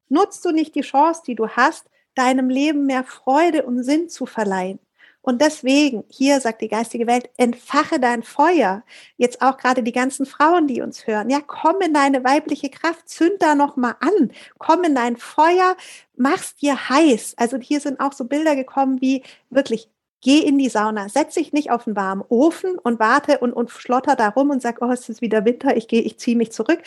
nutzt 0.08 0.44
du 0.44 0.50
nicht 0.50 0.74
die 0.74 0.80
Chance, 0.82 1.22
die 1.26 1.34
du 1.34 1.48
hast, 1.48 1.86
deinem 2.14 2.50
Leben 2.50 2.86
mehr 2.86 3.04
Freude 3.04 3.64
und 3.64 3.82
Sinn 3.82 4.08
zu 4.08 4.26
verleihen. 4.26 4.80
Und 5.22 5.42
deswegen, 5.42 6.04
hier 6.08 6.40
sagt 6.40 6.62
die 6.62 6.68
geistige 6.68 7.06
Welt, 7.06 7.28
entfache 7.36 8.00
dein 8.00 8.22
Feuer. 8.22 8.82
Jetzt 9.18 9.42
auch 9.42 9.58
gerade 9.58 9.82
die 9.82 9.92
ganzen 9.92 10.24
Frauen, 10.24 10.66
die 10.66 10.80
uns 10.80 11.06
hören. 11.06 11.28
Ja, 11.28 11.40
komm 11.46 11.82
in 11.82 11.92
deine 11.92 12.24
weibliche 12.24 12.70
Kraft, 12.70 13.08
zünd 13.08 13.42
da 13.42 13.54
nochmal 13.54 13.96
an. 14.00 14.32
Komm 14.58 14.82
in 14.84 14.94
dein 14.94 15.18
Feuer, 15.18 15.76
mach's 16.16 16.56
dir 16.56 16.88
heiß. 16.88 17.34
Also 17.36 17.58
hier 17.58 17.80
sind 17.80 18.00
auch 18.00 18.14
so 18.14 18.24
Bilder 18.24 18.56
gekommen 18.56 19.02
wie 19.02 19.22
wirklich, 19.50 19.90
geh 20.20 20.38
in 20.40 20.58
die 20.58 20.68
Sauna, 20.68 21.08
setz 21.08 21.34
dich 21.34 21.52
nicht 21.52 21.70
auf 21.70 21.84
den 21.84 21.96
warmen 21.96 22.24
Ofen 22.28 22.78
und 22.78 22.98
warte 22.98 23.38
und, 23.38 23.52
und 23.52 23.70
schlotter 23.70 24.16
da 24.16 24.28
rum 24.28 24.50
und 24.50 24.62
sag, 24.62 24.82
oh, 24.82 24.90
es 24.90 25.08
ist 25.08 25.20
wieder 25.20 25.44
Winter, 25.44 25.76
ich 25.76 25.88
gehe, 25.88 26.02
ich 26.02 26.18
ziehe 26.18 26.36
mich 26.36 26.52
zurück. 26.52 26.82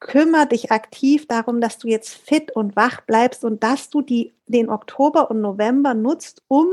Kümmer 0.00 0.46
dich 0.46 0.70
aktiv 0.70 1.26
darum, 1.26 1.60
dass 1.60 1.78
du 1.78 1.88
jetzt 1.88 2.14
fit 2.14 2.52
und 2.52 2.76
wach 2.76 3.00
bleibst 3.00 3.44
und 3.44 3.64
dass 3.64 3.90
du 3.90 4.00
die, 4.00 4.34
den 4.46 4.70
Oktober 4.70 5.30
und 5.30 5.40
November 5.40 5.94
nutzt, 5.94 6.42
um 6.46 6.68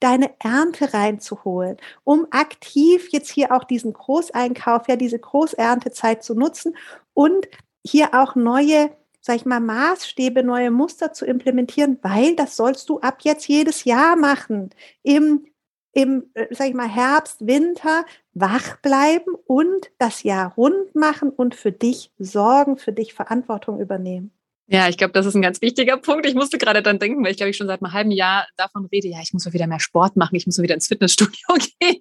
deine 0.00 0.30
Ernte 0.38 0.94
reinzuholen, 0.94 1.76
um 2.04 2.26
aktiv 2.30 3.08
jetzt 3.10 3.30
hier 3.30 3.52
auch 3.52 3.64
diesen 3.64 3.92
Großeinkauf, 3.92 4.88
ja, 4.88 4.96
diese 4.96 5.18
Großerntezeit 5.18 6.24
zu 6.24 6.34
nutzen 6.34 6.74
und 7.12 7.46
hier 7.84 8.14
auch 8.14 8.34
neue, 8.34 8.90
sag 9.20 9.36
ich 9.36 9.46
mal, 9.46 9.60
Maßstäbe, 9.60 10.42
neue 10.42 10.70
Muster 10.70 11.12
zu 11.12 11.26
implementieren, 11.26 11.98
weil 12.02 12.36
das 12.36 12.56
sollst 12.56 12.88
du 12.88 13.00
ab 13.00 13.18
jetzt 13.22 13.46
jedes 13.48 13.84
Jahr 13.84 14.16
machen. 14.16 14.70
Im, 15.02 15.46
im, 15.92 16.30
äh, 16.34 16.46
sag 16.54 16.68
ich 16.68 16.74
mal, 16.74 16.88
Herbst, 16.88 17.46
Winter 17.46 18.04
wach 18.34 18.76
bleiben 18.78 19.34
und 19.46 19.90
das 19.98 20.22
Jahr 20.22 20.54
rund 20.54 20.94
machen 20.94 21.30
und 21.30 21.54
für 21.54 21.72
dich 21.72 22.12
sorgen, 22.18 22.78
für 22.78 22.92
dich 22.92 23.14
Verantwortung 23.14 23.80
übernehmen. 23.80 24.32
Ja, 24.72 24.88
ich 24.88 24.96
glaube, 24.96 25.12
das 25.12 25.26
ist 25.26 25.34
ein 25.34 25.42
ganz 25.42 25.60
wichtiger 25.62 25.96
Punkt. 25.96 26.26
Ich 26.26 26.36
musste 26.36 26.56
gerade 26.56 26.80
dann 26.80 27.00
denken, 27.00 27.24
weil 27.24 27.32
ich 27.32 27.36
glaube, 27.36 27.50
ich 27.50 27.56
schon 27.56 27.66
seit 27.66 27.82
einem 27.82 27.92
halben 27.92 28.12
Jahr 28.12 28.46
davon 28.56 28.86
rede, 28.86 29.08
ja, 29.08 29.18
ich 29.20 29.32
muss 29.32 29.44
mal 29.44 29.52
wieder 29.52 29.66
mehr 29.66 29.80
Sport 29.80 30.14
machen, 30.14 30.36
ich 30.36 30.46
muss 30.46 30.58
mal 30.58 30.62
wieder 30.62 30.76
ins 30.76 30.86
Fitnessstudio 30.86 31.34
gehen. 31.80 32.00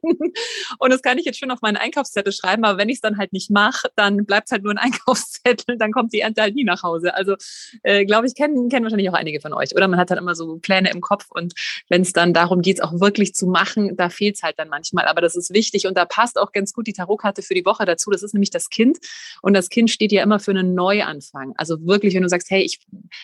Und 0.78 0.94
das 0.94 1.02
kann 1.02 1.18
ich 1.18 1.26
jetzt 1.26 1.40
schön 1.40 1.50
auf 1.50 1.64
meinen 1.64 1.78
Einkaufszettel 1.78 2.32
schreiben, 2.32 2.64
aber 2.66 2.78
wenn 2.78 2.88
ich 2.88 2.98
es 2.98 3.02
dann 3.02 3.18
halt 3.18 3.34
nicht 3.34 3.50
mache, 3.50 3.90
dann 3.96 4.24
bleibt 4.24 4.50
es 4.50 4.52
halt 4.52 4.62
nur 4.62 4.72
ein 4.72 4.78
Einkaufszettel, 4.94 5.80
dann 5.80 5.92
kommt 5.92 6.14
die 6.14 6.20
Ernte 6.20 6.44
halt 6.44 6.54
nie 6.54 6.64
nach 6.64 6.84
Hause. 6.84 7.16
Also 7.16 7.38
äh, 7.82 8.06
glaube 8.06 8.28
ich, 8.28 8.36
kennen, 8.36 8.70
kennen 8.70 8.84
wahrscheinlich 8.84 9.10
auch 9.10 9.16
einige 9.16 9.42
von 9.42 9.52
euch. 9.54 9.76
Oder 9.76 9.88
man 9.88 10.00
hat 10.00 10.12
dann 10.12 10.20
immer 10.20 10.36
so 10.36 10.58
Pläne 10.58 10.92
im 10.92 11.02
Kopf 11.02 11.26
und 11.32 11.56
wenn 11.88 12.04
es 12.04 12.14
dann 12.14 12.36
darum 12.36 12.62
geht, 12.62 12.78
es 12.78 12.84
auch 12.84 13.00
wirklich 13.00 13.34
zu 13.34 13.48
machen, 13.48 13.98
da 13.98 14.10
fehlt 14.10 14.36
es 14.36 14.44
halt 14.44 14.60
dann 14.60 14.70
manchmal. 14.70 15.08
Aber 15.08 15.22
das 15.22 15.36
ist 15.36 15.52
wichtig 15.56 15.88
und 15.88 15.98
da 15.98 16.06
passt 16.06 16.38
auch 16.38 16.52
ganz 16.52 16.74
gut 16.74 16.86
die 16.86 16.94
Tarotkarte 16.94 17.42
für 17.42 17.56
die 17.56 17.66
Woche 17.66 17.86
dazu. 17.86 18.12
Das 18.12 18.22
ist 18.22 18.36
nämlich 18.36 18.52
das 18.52 18.70
Kind 18.70 19.00
und 19.42 19.56
das 19.56 19.70
Kind 19.70 19.90
steht 19.90 20.12
ja 20.12 20.22
immer 20.22 20.40
für 20.40 20.52
einen 20.52 20.76
Neuanfang. 20.76 21.54
Also 21.58 21.84
wirklich, 21.88 22.14
wenn 22.14 22.22
du 22.22 22.30
sagst, 22.30 22.52
hey, 22.52 22.59
hey, 22.60 22.66
ich 22.66 22.80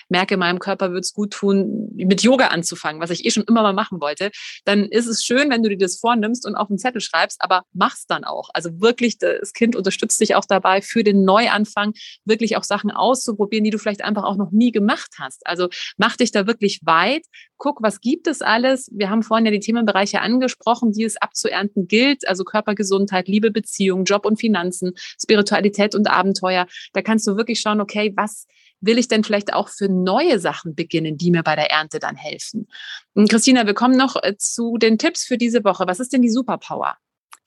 merke, 0.10 0.38
meinem 0.38 0.60
Körper 0.60 0.92
wird 0.92 1.04
es 1.04 1.13
gut 1.13 1.32
tun, 1.32 1.89
mit 1.96 2.24
Yoga 2.24 2.48
anzufangen, 2.48 3.01
was 3.01 3.10
ich 3.10 3.25
eh 3.25 3.32
schon 3.32 3.44
immer 3.44 3.62
mal 3.62 3.74
machen 3.74 4.01
wollte, 4.01 4.32
dann 4.63 4.86
ist 4.86 5.08
es 5.08 5.24
schön, 5.24 5.50
wenn 5.50 5.63
du 5.63 5.70
dir 5.70 5.77
das 5.77 6.00
vornimmst 6.00 6.46
und 6.46 6.56
auf 6.56 6.70
einen 6.70 6.80
Zettel 6.80 7.01
schreibst, 7.01 7.42
aber 7.42 7.63
mach's 7.74 8.06
dann 8.08 8.24
auch. 8.24 8.50
Also 8.54 8.82
wirklich, 8.82 9.18
das 9.18 9.54
Kind 9.54 9.75
unterstützt 9.75 10.20
dich 10.22 10.36
auch 10.36 10.46
dabei, 10.48 10.82
für 10.82 11.04
den 11.04 11.24
Neuanfang 11.24 11.94
wirklich 12.25 12.58
auch 12.58 12.63
Sachen 12.63 12.92
auszuprobieren, 12.92 13.63
die 13.63 13.70
du 13.70 13.77
vielleicht 13.77 14.04
einfach 14.04 14.24
auch 14.24 14.38
noch 14.38 14.51
nie 14.51 14.72
gemacht 14.72 15.15
hast. 15.20 15.46
Also 15.46 15.70
mach 15.98 16.15
dich 16.18 16.32
da 16.32 16.48
wirklich 16.48 16.82
weit, 16.84 17.24
guck, 17.58 17.82
was 17.82 18.01
gibt 18.01 18.27
es 18.27 18.42
alles. 18.42 18.89
Wir 18.94 19.10
haben 19.10 19.24
vorhin 19.24 19.46
ja 19.46 19.51
die 19.51 19.60
Themenbereiche 19.60 20.22
angesprochen, 20.22 20.92
die 20.92 21.04
es 21.04 21.18
abzuernten 21.18 21.88
gilt, 21.88 22.27
also 22.27 22.44
Körpergesundheit, 22.44 23.27
Liebe, 23.27 23.51
Beziehung, 23.51 24.04
Job 24.06 24.25
und 24.25 24.39
Finanzen, 24.39 24.94
Spiritualität 25.22 25.96
und 25.96 26.10
Abenteuer. 26.10 26.68
Da 26.94 27.01
kannst 27.01 27.27
du 27.27 27.38
wirklich 27.38 27.60
schauen, 27.60 27.82
okay, 27.82 28.13
was 28.15 28.48
will 28.86 28.98
ich 28.98 29.08
denn 29.08 29.24
vielleicht 29.24 29.54
auch 29.54 29.70
für 29.70 29.89
neue 29.89 30.39
Sachen 30.39 30.75
beginnen, 30.75 31.18
die 31.18 31.32
mir 31.32 31.44
bei 31.44 31.56
der 31.56 31.72
Ernte 31.72 32.00
dann 32.00 32.15
helfen? 32.15 32.68
Und 33.13 33.30
Christina, 33.30 33.65
wir 33.65 33.74
kommen 33.74 33.98
noch 33.98 34.15
äh, 34.22 34.38
zu 34.38 34.77
den 34.77 34.98
Tipps 34.98 35.25
für 35.25 35.38
diese 35.38 35.63
Woche. 35.63 35.88
Was 35.88 36.00
ist 36.00 36.13
denn 36.13 36.22
die 36.22 36.30
Superpower? 36.30 36.98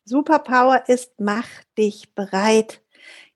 Superpower 0.05 0.85
ist, 0.89 1.13
mach 1.19 1.47
dich 1.77 2.15
bereit. 2.15 2.83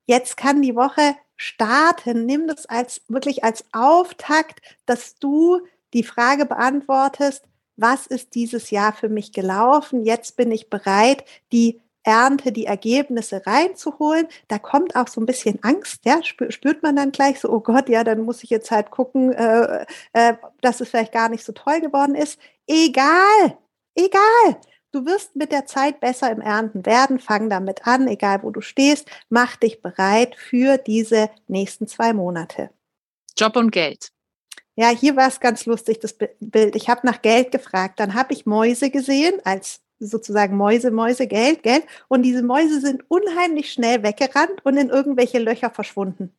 Jetzt 0.06 0.36
kann 0.36 0.62
die 0.62 0.74
Woche 0.74 1.16
starten. 1.36 2.26
Nimm 2.26 2.46
das 2.46 2.66
als 2.66 3.02
wirklich 3.08 3.44
als 3.44 3.64
Auftakt, 3.72 4.60
dass 4.86 5.14
du 5.16 5.60
die 5.92 6.04
Frage 6.04 6.46
beantwortest, 6.46 7.44
was 7.76 8.06
ist 8.06 8.34
dieses 8.34 8.70
Jahr 8.70 8.92
für 8.92 9.08
mich 9.08 9.32
gelaufen? 9.32 10.04
Jetzt 10.04 10.36
bin 10.36 10.50
ich 10.50 10.70
bereit, 10.70 11.24
die 11.52 11.80
Ernte 12.04 12.52
die 12.52 12.66
Ergebnisse 12.66 13.42
reinzuholen. 13.46 14.26
Da 14.48 14.58
kommt 14.58 14.96
auch 14.96 15.08
so 15.08 15.20
ein 15.20 15.26
bisschen 15.26 15.62
Angst, 15.62 16.04
ja, 16.04 16.20
spürt 16.22 16.82
man 16.82 16.96
dann 16.96 17.12
gleich 17.12 17.40
so, 17.40 17.50
oh 17.50 17.60
Gott, 17.60 17.88
ja, 17.88 18.04
dann 18.04 18.22
muss 18.22 18.42
ich 18.42 18.50
jetzt 18.50 18.70
halt 18.70 18.90
gucken, 18.90 19.32
äh, 19.32 19.86
äh, 20.12 20.34
dass 20.60 20.80
es 20.80 20.88
vielleicht 20.88 21.12
gar 21.12 21.28
nicht 21.28 21.44
so 21.44 21.52
toll 21.52 21.80
geworden 21.80 22.14
ist. 22.14 22.38
Egal, 22.66 23.58
egal. 23.94 24.60
Du 24.92 25.06
wirst 25.06 25.36
mit 25.36 25.52
der 25.52 25.64
Zeit 25.64 26.00
besser 26.00 26.30
im 26.30 26.42
Ernten 26.42 26.84
werden. 26.84 27.18
Fang 27.18 27.48
damit 27.48 27.86
an, 27.86 28.08
egal 28.08 28.42
wo 28.42 28.50
du 28.50 28.60
stehst. 28.60 29.08
Mach 29.30 29.56
dich 29.56 29.80
bereit 29.80 30.36
für 30.36 30.76
diese 30.76 31.30
nächsten 31.48 31.88
zwei 31.88 32.12
Monate. 32.12 32.70
Job 33.38 33.56
und 33.56 33.70
Geld. 33.70 34.12
Ja, 34.74 34.88
hier 34.88 35.16
war 35.16 35.28
es 35.28 35.40
ganz 35.40 35.64
lustig, 35.64 36.00
das 36.00 36.14
Bild. 36.14 36.76
Ich 36.76 36.88
habe 36.90 37.06
nach 37.06 37.22
Geld 37.22 37.52
gefragt. 37.52 38.00
Dann 38.00 38.14
habe 38.14 38.34
ich 38.34 38.44
Mäuse 38.44 38.90
gesehen 38.90 39.40
als 39.44 39.80
sozusagen 40.06 40.56
Mäuse, 40.56 40.90
Mäuse, 40.90 41.26
Geld, 41.26 41.62
Geld. 41.62 41.84
Und 42.08 42.22
diese 42.22 42.42
Mäuse 42.42 42.80
sind 42.80 43.04
unheimlich 43.08 43.72
schnell 43.72 44.02
weggerannt 44.02 44.64
und 44.64 44.76
in 44.76 44.88
irgendwelche 44.88 45.38
Löcher 45.38 45.70
verschwunden. 45.70 46.32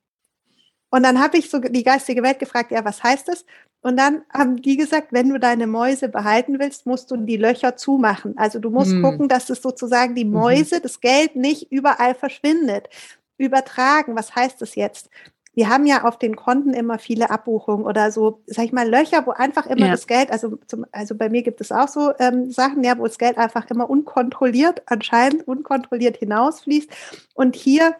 Und 0.89 1.01
dann 1.01 1.19
habe 1.19 1.37
ich 1.39 1.49
so 1.49 1.57
die 1.57 1.83
geistige 1.83 2.21
Welt 2.21 2.37
gefragt, 2.37 2.71
ja, 2.71 2.85
was 2.85 3.01
heißt 3.01 3.27
das? 3.27 3.45
Und 3.81 3.97
dann 3.97 4.21
haben 4.31 4.61
die 4.61 4.77
gesagt, 4.77 5.07
wenn 5.11 5.27
du 5.27 5.39
deine 5.39 5.65
Mäuse 5.65 6.07
behalten 6.07 6.59
willst, 6.59 6.85
musst 6.85 7.09
du 7.09 7.17
die 7.17 7.37
Löcher 7.37 7.75
zumachen. 7.75 8.37
Also 8.37 8.59
du 8.59 8.69
musst 8.69 8.91
mhm. 8.91 9.01
gucken, 9.01 9.27
dass 9.27 9.49
es 9.49 9.61
sozusagen 9.61 10.13
die 10.13 10.23
mhm. 10.23 10.33
Mäuse, 10.33 10.81
das 10.81 11.01
Geld 11.01 11.35
nicht 11.35 11.71
überall 11.71 12.13
verschwindet. 12.13 12.89
Übertragen, 13.37 14.15
was 14.15 14.35
heißt 14.35 14.61
das 14.61 14.75
jetzt? 14.75 15.09
Wir 15.55 15.69
haben 15.69 15.85
ja 15.85 16.03
auf 16.03 16.17
den 16.17 16.35
Konten 16.35 16.73
immer 16.73 16.97
viele 16.97 17.29
Abbuchungen 17.29 17.85
oder 17.85 18.11
so, 18.11 18.41
sag 18.47 18.65
ich 18.65 18.73
mal, 18.73 18.89
Löcher, 18.89 19.25
wo 19.25 19.31
einfach 19.31 19.67
immer 19.67 19.85
ja. 19.85 19.91
das 19.91 20.07
Geld, 20.07 20.31
also, 20.31 20.57
zum, 20.67 20.85
also 20.91 21.15
bei 21.15 21.29
mir 21.29 21.43
gibt 21.43 21.61
es 21.61 21.71
auch 21.71 21.87
so 21.87 22.11
ähm, 22.19 22.51
Sachen, 22.51 22.83
ja, 22.83 22.97
wo 22.97 23.05
das 23.05 23.17
Geld 23.17 23.37
einfach 23.37 23.69
immer 23.69 23.89
unkontrolliert, 23.89 24.81
anscheinend 24.87 25.47
unkontrolliert 25.47 26.17
hinausfließt. 26.17 26.89
Und 27.35 27.55
hier 27.55 27.95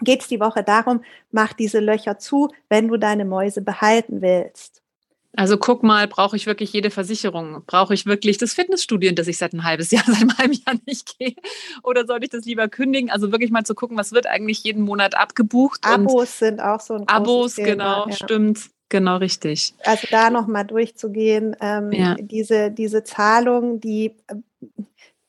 geht 0.00 0.22
es 0.22 0.28
die 0.28 0.40
Woche 0.40 0.62
darum, 0.62 1.02
mach 1.30 1.52
diese 1.52 1.80
Löcher 1.80 2.18
zu, 2.18 2.48
wenn 2.68 2.88
du 2.88 2.96
deine 2.96 3.24
Mäuse 3.24 3.60
behalten 3.60 4.22
willst. 4.22 4.82
Also 5.36 5.58
guck 5.58 5.82
mal, 5.82 6.08
brauche 6.08 6.36
ich 6.36 6.46
wirklich 6.46 6.72
jede 6.72 6.90
Versicherung? 6.90 7.62
Brauche 7.66 7.94
ich 7.94 8.06
wirklich 8.06 8.38
das 8.38 8.54
Fitnessstudio, 8.54 9.10
in 9.10 9.16
das 9.16 9.26
ich 9.26 9.38
seit 9.38 9.52
ein 9.52 9.64
halbes 9.64 9.90
Jahr, 9.90 10.04
seit 10.06 10.16
einem 10.16 10.36
halben 10.36 10.54
Jahr 10.54 10.76
nicht 10.86 11.18
gehe? 11.18 11.34
Oder 11.82 12.06
soll 12.06 12.24
ich 12.24 12.30
das 12.30 12.44
lieber 12.44 12.68
kündigen? 12.68 13.10
Also 13.10 13.32
wirklich 13.32 13.50
mal 13.50 13.64
zu 13.64 13.74
gucken, 13.74 13.96
was 13.96 14.12
wird 14.12 14.26
eigentlich 14.26 14.64
jeden 14.64 14.82
Monat 14.82 15.14
abgebucht? 15.16 15.80
Abos 15.84 16.38
sind 16.38 16.60
auch 16.60 16.80
so 16.80 16.94
ein 16.94 17.08
Abos, 17.08 17.54
Thema, 17.54 17.68
genau, 17.68 18.08
ja. 18.08 18.12
stimmt. 18.12 18.70
Genau, 18.88 19.16
richtig. 19.16 19.74
Also 19.84 20.06
da 20.10 20.30
nochmal 20.30 20.64
durchzugehen, 20.64 21.56
ähm, 21.60 21.90
ja. 21.90 22.14
diese, 22.14 22.70
diese 22.70 23.02
Zahlung, 23.02 23.80
die, 23.80 24.14
äh, 24.28 24.36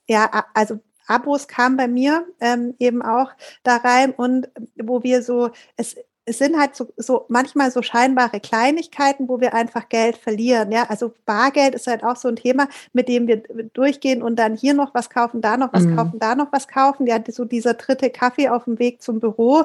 ja, 0.07 0.45
also 0.53 0.79
Abos 1.07 1.47
kamen 1.47 1.77
bei 1.77 1.87
mir 1.87 2.25
ähm, 2.39 2.75
eben 2.79 3.01
auch 3.01 3.31
da 3.63 3.77
rein 3.77 4.11
und 4.11 4.49
wo 4.75 5.03
wir 5.03 5.23
so, 5.23 5.49
es 5.75 5.95
es 6.27 6.39
sind 6.39 6.59
halt 6.59 6.75
so, 6.75 6.89
so 6.97 7.25
manchmal 7.29 7.71
so 7.71 7.81
scheinbare 7.81 8.41
Kleinigkeiten, 8.41 9.29
wo 9.29 9.39
wir 9.39 9.53
einfach 9.53 9.87
Geld 9.87 10.17
verlieren. 10.17 10.73
Ja, 10.73 10.83
also 10.89 11.13
Bargeld 11.25 11.73
ist 11.73 11.87
halt 11.87 12.03
auch 12.03 12.17
so 12.17 12.27
ein 12.27 12.35
Thema, 12.35 12.67
mit 12.91 13.07
dem 13.07 13.27
wir 13.27 13.43
durchgehen 13.73 14.21
und 14.21 14.35
dann 14.35 14.55
hier 14.55 14.73
noch 14.73 14.93
was 14.93 15.09
kaufen, 15.09 15.39
da 15.41 15.55
noch 15.55 15.71
was 15.71 15.85
mhm. 15.85 15.95
kaufen, 15.95 16.19
da 16.19 16.35
noch 16.35 16.51
was 16.51 16.67
kaufen. 16.67 17.07
Ja, 17.07 17.19
so 17.29 17.45
dieser 17.45 17.75
dritte 17.75 18.09
Kaffee 18.09 18.49
auf 18.49 18.65
dem 18.65 18.77
Weg 18.77 19.01
zum 19.01 19.21
Büro, 19.21 19.63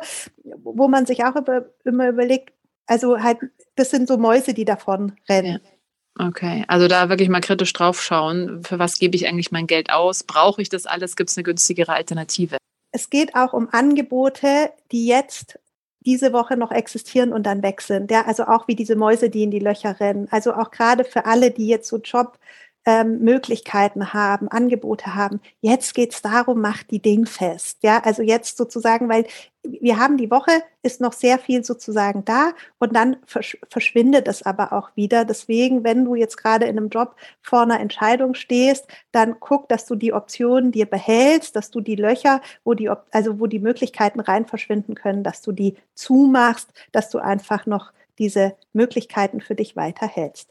wo 0.63 0.87
man 0.87 1.05
sich 1.05 1.25
auch 1.25 1.35
über, 1.35 1.67
immer 1.85 2.09
überlegt, 2.09 2.53
also 2.87 3.21
halt, 3.21 3.39
das 3.75 3.91
sind 3.91 4.07
so 4.07 4.17
Mäuse, 4.17 4.55
die 4.55 4.65
davon 4.65 5.17
rennen. 5.29 5.61
Ja. 5.65 6.29
Okay, 6.29 6.65
also 6.69 6.87
da 6.87 7.09
wirklich 7.09 7.29
mal 7.29 7.41
kritisch 7.41 7.73
drauf 7.73 8.01
schauen, 8.01 8.63
für 8.63 8.79
was 8.79 8.99
gebe 8.99 9.17
ich 9.17 9.27
eigentlich 9.27 9.51
mein 9.51 9.67
Geld 9.67 9.91
aus? 9.91 10.23
Brauche 10.23 10.63
ich 10.63 10.69
das 10.69 10.87
alles? 10.87 11.17
Gibt 11.17 11.31
es 11.31 11.37
eine 11.37 11.43
günstigere 11.43 11.93
Alternative? 11.93 12.59
Es 12.93 13.09
geht 13.09 13.35
auch 13.35 13.55
um 13.55 13.69
Angebote, 13.73 14.71
die 14.93 15.07
jetzt 15.07 15.59
diese 16.05 16.33
Woche 16.33 16.57
noch 16.57 16.71
existieren 16.73 17.33
und 17.33 17.45
dann 17.45 17.63
weg 17.63 17.81
sind. 17.81 18.11
Ja, 18.11 18.27
also 18.27 18.45
auch 18.45 18.69
wie 18.69 18.75
diese 18.77 18.97
Mäuse, 18.97 19.31
die 19.31 19.43
in 19.45 19.51
die 19.51 19.59
Löcher 19.59 20.01
rennen. 20.01 20.29
Also 20.31 20.55
auch 20.55 20.71
gerade 20.71 21.05
für 21.05 21.27
alle, 21.27 21.51
die 21.51 21.69
jetzt 21.69 21.89
so 21.89 21.99
Job 21.99 22.39
ähm, 22.85 23.21
Möglichkeiten 23.21 24.13
haben, 24.13 24.49
Angebote 24.49 25.15
haben. 25.15 25.41
Jetzt 25.61 25.95
geht 25.95 26.13
es 26.13 26.23
darum, 26.23 26.61
macht 26.61 26.91
die 26.91 27.01
Ding 27.01 27.27
fest. 27.27 27.79
Ja, 27.83 28.01
also 28.05 28.23
jetzt 28.23 28.57
sozusagen, 28.57 29.09
weil 29.09 29.27
wir 29.63 29.99
haben 29.99 30.17
die 30.17 30.31
Woche, 30.31 30.51
ist 30.83 31.01
noch 31.01 31.13
sehr 31.13 31.39
viel 31.39 31.65
sozusagen 31.65 32.25
da 32.25 32.53
und 32.79 32.97
dann 32.97 33.17
versch 33.27 33.57
verschwindet 33.69 34.27
es 34.27 34.43
aber 34.43 34.73
auch 34.73 34.91
wieder. 34.97 35.25
Deswegen, 35.25 35.85
wenn 35.85 36.05
du 36.05 36.17
jetzt 36.17 36.37
gerade 36.37 36.67
in 36.67 36.77
einem 36.77 36.89
Job 36.89 37.15
vor 37.41 37.63
einer 37.63 37.79
Entscheidung 37.79 38.35
stehst, 38.35 38.89
dann 39.13 39.37
guck, 39.39 39.69
dass 39.69 39.87
du 39.87 39.95
die 39.95 40.13
Optionen 40.13 40.73
dir 40.73 40.87
behältst, 40.87 41.55
dass 41.55 41.71
du 41.71 41.81
die 41.81 41.95
Löcher, 41.95 42.41
wo 42.65 42.75
die, 42.75 42.91
also 43.13 43.39
wo 43.39 43.47
die 43.47 43.61
Möglichkeiten 43.61 44.19
rein 44.19 44.47
verschwinden 44.47 44.97
können, 44.97 45.23
dass 45.23 45.43
du 45.43 45.53
die 45.53 45.77
zumachst, 45.95 46.73
dass 46.91 47.11
du 47.11 47.19
einfach 47.19 47.67
noch 47.67 47.93
diese 48.19 48.57
Möglichkeiten 48.73 49.41
für 49.41 49.55
dich 49.55 49.77
weiterhältst. 49.77 50.49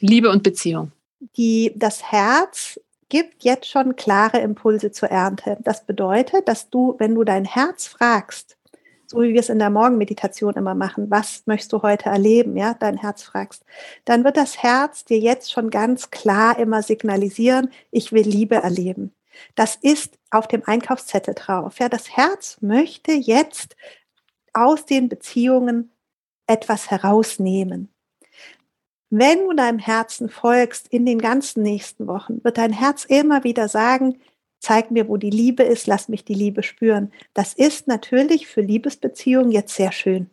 Liebe 0.00 0.30
und 0.30 0.42
Beziehung. 0.42 0.92
Die, 1.36 1.72
das 1.76 2.10
Herz 2.10 2.80
gibt 3.08 3.44
jetzt 3.44 3.68
schon 3.68 3.96
klare 3.96 4.38
Impulse 4.38 4.90
zur 4.92 5.10
Ernte. 5.10 5.58
Das 5.60 5.84
bedeutet, 5.84 6.48
dass 6.48 6.70
du, 6.70 6.94
wenn 6.98 7.14
du 7.14 7.24
dein 7.24 7.44
Herz 7.44 7.86
fragst, 7.86 8.56
so 9.06 9.22
wie 9.22 9.32
wir 9.32 9.40
es 9.40 9.48
in 9.48 9.58
der 9.58 9.70
Morgenmeditation 9.70 10.54
immer 10.54 10.74
machen, 10.74 11.10
was 11.10 11.42
möchtest 11.46 11.72
du 11.72 11.82
heute 11.82 12.08
erleben, 12.08 12.56
ja, 12.56 12.74
dein 12.74 12.96
Herz 12.96 13.24
fragst, 13.24 13.64
dann 14.04 14.22
wird 14.22 14.36
das 14.36 14.62
Herz 14.62 15.04
dir 15.04 15.18
jetzt 15.18 15.50
schon 15.50 15.70
ganz 15.70 16.10
klar 16.10 16.58
immer 16.58 16.82
signalisieren, 16.82 17.70
ich 17.90 18.12
will 18.12 18.26
Liebe 18.26 18.54
erleben. 18.54 19.12
Das 19.56 19.74
ist 19.74 20.16
auf 20.30 20.46
dem 20.46 20.62
Einkaufszettel 20.64 21.34
drauf. 21.34 21.80
Ja, 21.80 21.88
das 21.88 22.16
Herz 22.16 22.58
möchte 22.60 23.12
jetzt 23.12 23.74
aus 24.52 24.86
den 24.86 25.08
Beziehungen 25.08 25.90
etwas 26.46 26.90
herausnehmen. 26.90 27.92
Wenn 29.10 29.44
du 29.44 29.54
deinem 29.54 29.80
Herzen 29.80 30.28
folgst 30.28 30.86
in 30.88 31.04
den 31.04 31.18
ganzen 31.18 31.64
nächsten 31.64 32.06
Wochen, 32.06 32.42
wird 32.44 32.58
dein 32.58 32.72
Herz 32.72 33.04
immer 33.04 33.42
wieder 33.42 33.68
sagen, 33.68 34.20
zeig 34.60 34.92
mir, 34.92 35.08
wo 35.08 35.16
die 35.16 35.30
Liebe 35.30 35.64
ist, 35.64 35.88
lass 35.88 36.08
mich 36.08 36.24
die 36.24 36.34
Liebe 36.34 36.62
spüren. 36.62 37.12
Das 37.34 37.52
ist 37.52 37.88
natürlich 37.88 38.46
für 38.46 38.60
Liebesbeziehungen 38.60 39.50
jetzt 39.50 39.74
sehr 39.74 39.90
schön. 39.90 40.30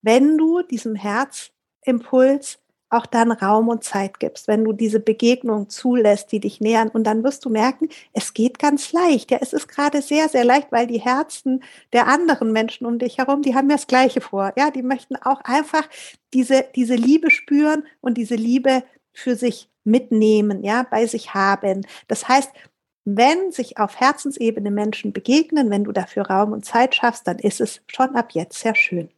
Wenn 0.00 0.38
du 0.38 0.62
diesem 0.62 0.94
Herzimpuls 0.94 2.60
auch 2.88 3.06
dann 3.06 3.32
Raum 3.32 3.68
und 3.68 3.82
Zeit 3.84 4.20
gibst, 4.20 4.46
wenn 4.48 4.64
du 4.64 4.72
diese 4.72 5.00
Begegnung 5.00 5.68
zulässt, 5.68 6.30
die 6.30 6.40
dich 6.40 6.60
nähern. 6.60 6.88
Und 6.88 7.04
dann 7.04 7.24
wirst 7.24 7.44
du 7.44 7.50
merken, 7.50 7.88
es 8.12 8.32
geht 8.32 8.58
ganz 8.58 8.92
leicht. 8.92 9.30
Ja, 9.30 9.38
es 9.40 9.52
ist 9.52 9.68
gerade 9.68 10.02
sehr, 10.02 10.28
sehr 10.28 10.44
leicht, 10.44 10.70
weil 10.70 10.86
die 10.86 11.00
Herzen 11.00 11.62
der 11.92 12.06
anderen 12.06 12.52
Menschen 12.52 12.86
um 12.86 12.98
dich 12.98 13.18
herum, 13.18 13.42
die 13.42 13.54
haben 13.54 13.68
ja 13.70 13.76
das 13.76 13.86
Gleiche 13.86 14.20
vor. 14.20 14.52
Ja, 14.56 14.70
die 14.70 14.82
möchten 14.82 15.16
auch 15.16 15.40
einfach 15.42 15.88
diese, 16.32 16.64
diese 16.74 16.94
Liebe 16.94 17.30
spüren 17.30 17.84
und 18.00 18.16
diese 18.16 18.36
Liebe 18.36 18.84
für 19.12 19.34
sich 19.34 19.68
mitnehmen, 19.84 20.62
ja, 20.64 20.86
bei 20.88 21.06
sich 21.06 21.34
haben. 21.34 21.86
Das 22.08 22.28
heißt, 22.28 22.50
wenn 23.04 23.52
sich 23.52 23.78
auf 23.78 24.00
Herzensebene 24.00 24.70
Menschen 24.70 25.12
begegnen, 25.12 25.70
wenn 25.70 25.84
du 25.84 25.92
dafür 25.92 26.26
Raum 26.26 26.52
und 26.52 26.64
Zeit 26.64 26.94
schaffst, 26.94 27.26
dann 27.26 27.38
ist 27.38 27.60
es 27.60 27.80
schon 27.86 28.16
ab 28.16 28.32
jetzt 28.32 28.58
sehr 28.58 28.74
schön. 28.74 29.10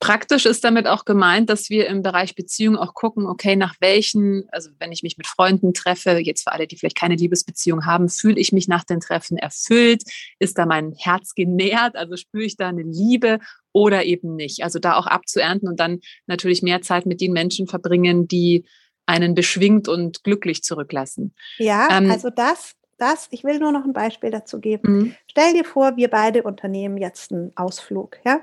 Praktisch 0.00 0.46
ist 0.46 0.62
damit 0.62 0.86
auch 0.86 1.04
gemeint, 1.04 1.50
dass 1.50 1.70
wir 1.70 1.88
im 1.88 2.02
Bereich 2.02 2.36
Beziehung 2.36 2.76
auch 2.76 2.94
gucken, 2.94 3.26
okay, 3.26 3.56
nach 3.56 3.74
welchen, 3.80 4.44
also 4.52 4.70
wenn 4.78 4.92
ich 4.92 5.02
mich 5.02 5.18
mit 5.18 5.26
Freunden 5.26 5.74
treffe, 5.74 6.18
jetzt 6.18 6.44
für 6.44 6.52
alle, 6.52 6.68
die 6.68 6.76
vielleicht 6.76 6.96
keine 6.96 7.16
Liebesbeziehung 7.16 7.84
haben, 7.84 8.08
fühle 8.08 8.38
ich 8.38 8.52
mich 8.52 8.68
nach 8.68 8.84
den 8.84 9.00
Treffen 9.00 9.36
erfüllt? 9.36 10.04
Ist 10.38 10.56
da 10.56 10.66
mein 10.66 10.92
Herz 10.96 11.34
genährt? 11.34 11.96
Also 11.96 12.16
spüre 12.16 12.44
ich 12.44 12.56
da 12.56 12.68
eine 12.68 12.82
Liebe 12.82 13.40
oder 13.72 14.04
eben 14.04 14.36
nicht? 14.36 14.62
Also 14.62 14.78
da 14.78 14.96
auch 14.96 15.06
abzuernten 15.06 15.68
und 15.68 15.80
dann 15.80 15.98
natürlich 16.26 16.62
mehr 16.62 16.80
Zeit 16.80 17.04
mit 17.06 17.20
den 17.20 17.32
Menschen 17.32 17.66
verbringen, 17.66 18.28
die 18.28 18.64
einen 19.06 19.34
beschwingt 19.34 19.88
und 19.88 20.22
glücklich 20.22 20.62
zurücklassen. 20.62 21.34
Ja, 21.56 21.88
ähm, 21.90 22.10
also 22.10 22.30
das 22.30 22.74
das, 22.98 23.28
ich 23.30 23.44
will 23.44 23.60
nur 23.60 23.72
noch 23.72 23.84
ein 23.84 23.92
Beispiel 23.92 24.30
dazu 24.30 24.60
geben. 24.60 24.92
Mhm. 24.92 25.14
Stell 25.28 25.54
dir 25.54 25.64
vor, 25.64 25.96
wir 25.96 26.08
beide 26.08 26.42
unternehmen 26.42 26.98
jetzt 26.98 27.32
einen 27.32 27.56
Ausflug, 27.56 28.18
ja? 28.24 28.40